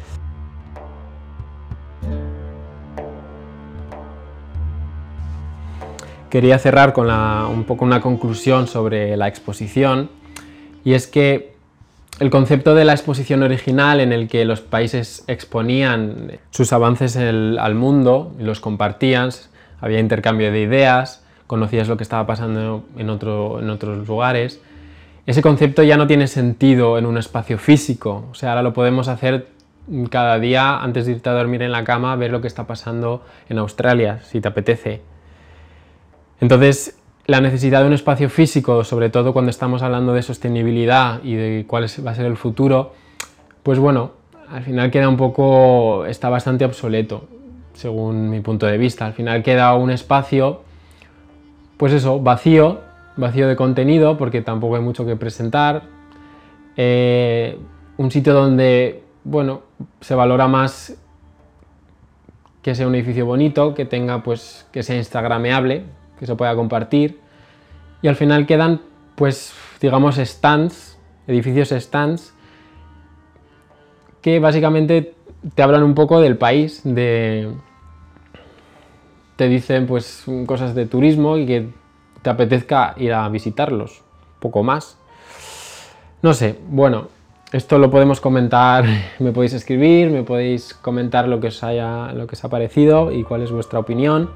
Quería 6.29 6.59
cerrar 6.59 6.93
con 6.93 7.09
un 7.09 7.63
poco 7.65 7.85
una 7.85 8.01
conclusión 8.01 8.67
sobre 8.67 9.17
la 9.17 9.27
exposición 9.27 10.09
y 10.83 10.93
es 10.93 11.07
que 11.07 11.53
el 12.19 12.29
concepto 12.29 12.75
de 12.75 12.85
la 12.85 12.93
exposición 12.93 13.43
original 13.43 13.99
en 13.99 14.11
el 14.11 14.27
que 14.27 14.43
los 14.45 14.61
países 14.61 15.23
exponían 15.27 16.39
sus 16.51 16.73
avances 16.73 17.15
al 17.15 17.75
mundo 17.75 18.33
los 18.39 18.59
compartían, 18.59 19.29
había 19.79 19.99
intercambio 19.99 20.51
de 20.51 20.61
ideas, 20.61 21.23
conocías 21.47 21.87
lo 21.87 21.97
que 21.97 22.03
estaba 22.03 22.27
pasando 22.27 22.83
en, 22.97 23.09
en 23.09 23.69
otros 23.69 24.07
lugares, 24.07 24.61
ese 25.25 25.41
concepto 25.41 25.83
ya 25.83 25.95
no 25.95 26.07
tiene 26.07 26.27
sentido 26.27 26.97
en 26.97 27.05
un 27.05 27.17
espacio 27.17 27.57
físico, 27.57 28.25
o 28.31 28.33
sea, 28.33 28.49
ahora 28.49 28.63
lo 28.63 28.73
podemos 28.73 29.07
hacer 29.07 29.47
cada 30.09 30.39
día 30.39 30.79
antes 30.79 31.05
de 31.05 31.13
irte 31.13 31.29
a 31.29 31.33
dormir 31.33 31.61
en 31.61 31.71
la 31.71 31.83
cama, 31.83 32.15
ver 32.15 32.31
lo 32.31 32.41
que 32.41 32.47
está 32.47 32.67
pasando 32.67 33.23
en 33.47 33.57
Australia, 33.57 34.21
si 34.23 34.41
te 34.41 34.47
apetece. 34.47 35.01
Entonces, 36.41 36.97
la 37.25 37.41
necesidad 37.41 37.81
de 37.81 37.87
un 37.87 37.93
espacio 37.93 38.29
físico, 38.29 38.83
sobre 38.83 39.09
todo 39.09 39.33
cuando 39.33 39.51
estamos 39.51 39.81
hablando 39.83 40.13
de 40.13 40.23
sostenibilidad 40.23 41.21
y 41.23 41.35
de 41.35 41.65
cuál 41.67 41.83
va 41.83 42.11
a 42.11 42.15
ser 42.15 42.25
el 42.25 42.37
futuro, 42.37 42.93
pues 43.61 43.77
bueno, 43.77 44.13
al 44.49 44.63
final 44.63 44.89
queda 44.89 45.07
un 45.09 45.17
poco, 45.17 46.05
está 46.05 46.29
bastante 46.29 46.65
obsoleto, 46.65 47.25
según 47.73 48.29
mi 48.29 48.39
punto 48.39 48.65
de 48.65 48.77
vista. 48.77 49.05
Al 49.05 49.13
final 49.13 49.43
queda 49.43 49.75
un 49.75 49.91
espacio, 49.91 50.63
pues 51.77 51.93
eso, 51.93 52.19
vacío, 52.19 52.79
vacío 53.15 53.47
de 53.47 53.55
contenido, 53.55 54.17
porque 54.17 54.41
tampoco 54.41 54.75
hay 54.75 54.81
mucho 54.81 55.05
que 55.05 55.15
presentar. 55.15 55.83
Eh, 56.77 57.59
un 57.97 58.09
sitio 58.09 58.33
donde, 58.33 59.03
bueno, 59.23 59.61
se 60.01 60.15
valora 60.15 60.47
más 60.47 60.97
que 62.63 62.75
sea 62.75 62.87
un 62.87 62.95
edificio 62.95 63.25
bonito, 63.25 63.73
que 63.73 63.85
tenga, 63.85 64.23
pues, 64.23 64.65
que 64.71 64.83
sea 64.83 64.95
instagrameable, 64.95 65.83
que 66.19 66.25
se 66.25 66.35
pueda 66.35 66.55
compartir. 66.55 67.19
Y 68.01 68.07
al 68.07 68.15
final 68.15 68.45
quedan, 68.45 68.81
pues, 69.15 69.53
digamos, 69.81 70.17
stands, 70.17 70.97
edificios 71.27 71.69
stands, 71.69 72.33
que 74.21 74.39
básicamente 74.39 75.13
te 75.55 75.63
hablan 75.63 75.83
un 75.83 75.95
poco 75.95 76.19
del 76.19 76.37
país, 76.37 76.81
de... 76.83 77.51
te 79.35 79.47
dicen 79.47 79.87
pues 79.87 80.25
cosas 80.45 80.75
de 80.75 80.85
turismo 80.85 81.37
y 81.37 81.45
que 81.45 81.69
te 82.21 82.29
apetezca 82.29 82.93
ir 82.97 83.13
a 83.13 83.27
visitarlos, 83.29 84.01
poco 84.39 84.63
más. 84.63 84.97
No 86.21 86.33
sé, 86.33 86.59
bueno, 86.67 87.07
esto 87.53 87.77
lo 87.77 87.89
podemos 87.89 88.19
comentar, 88.19 88.85
me 89.19 89.31
podéis 89.31 89.53
escribir, 89.53 90.09
me 90.09 90.23
podéis 90.23 90.73
comentar 90.73 91.27
lo 91.27 91.39
que 91.39 91.47
os 91.47 91.63
haya, 91.63 92.11
lo 92.13 92.27
que 92.27 92.35
os 92.35 92.43
ha 92.43 92.49
parecido 92.49 93.11
y 93.11 93.23
cuál 93.23 93.41
es 93.43 93.51
vuestra 93.51 93.79
opinión. 93.79 94.29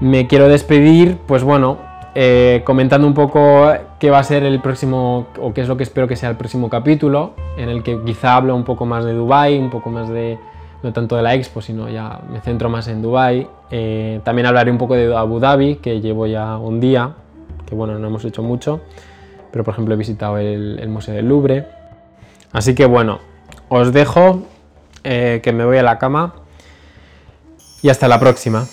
Me 0.00 0.26
quiero 0.26 0.48
despedir, 0.48 1.18
pues 1.26 1.42
bueno, 1.42 1.76
eh, 2.14 2.62
comentando 2.64 3.06
un 3.06 3.14
poco 3.14 3.70
qué 3.98 4.10
va 4.10 4.18
a 4.18 4.24
ser 4.24 4.44
el 4.44 4.60
próximo, 4.60 5.26
o 5.38 5.52
qué 5.52 5.60
es 5.60 5.68
lo 5.68 5.76
que 5.76 5.82
espero 5.82 6.08
que 6.08 6.16
sea 6.16 6.30
el 6.30 6.36
próximo 6.36 6.70
capítulo, 6.70 7.34
en 7.56 7.68
el 7.68 7.82
que 7.82 8.00
quizá 8.02 8.36
hablo 8.36 8.56
un 8.56 8.64
poco 8.64 8.86
más 8.86 9.04
de 9.04 9.12
Dubai, 9.12 9.58
un 9.58 9.68
poco 9.68 9.90
más 9.90 10.08
de, 10.08 10.38
no 10.82 10.92
tanto 10.92 11.16
de 11.16 11.22
la 11.22 11.34
Expo, 11.34 11.60
sino 11.60 11.88
ya 11.88 12.20
me 12.30 12.40
centro 12.40 12.68
más 12.68 12.88
en 12.88 13.02
Dubai. 13.02 13.46
Eh, 13.70 14.20
también 14.24 14.46
hablaré 14.46 14.70
un 14.70 14.78
poco 14.78 14.94
de 14.94 15.14
Abu 15.14 15.38
Dhabi, 15.38 15.76
que 15.76 16.00
llevo 16.00 16.26
ya 16.26 16.56
un 16.56 16.80
día, 16.80 17.14
que 17.66 17.74
bueno, 17.74 17.98
no 17.98 18.08
hemos 18.08 18.24
hecho 18.24 18.42
mucho, 18.42 18.80
pero 19.52 19.64
por 19.64 19.74
ejemplo 19.74 19.94
he 19.94 19.98
visitado 19.98 20.38
el, 20.38 20.88
Museo 20.88 21.14
del 21.14 21.28
Louvre. 21.28 21.66
Así 22.52 22.74
que 22.74 22.86
bueno, 22.86 23.20
os 23.68 23.92
dejo, 23.92 24.42
eh, 25.04 25.40
que 25.42 25.52
me 25.52 25.64
voy 25.64 25.76
a 25.76 25.82
la 25.82 25.98
cama 25.98 26.34
y 27.82 27.90
hasta 27.90 28.08
la 28.08 28.18
próxima. 28.18 28.66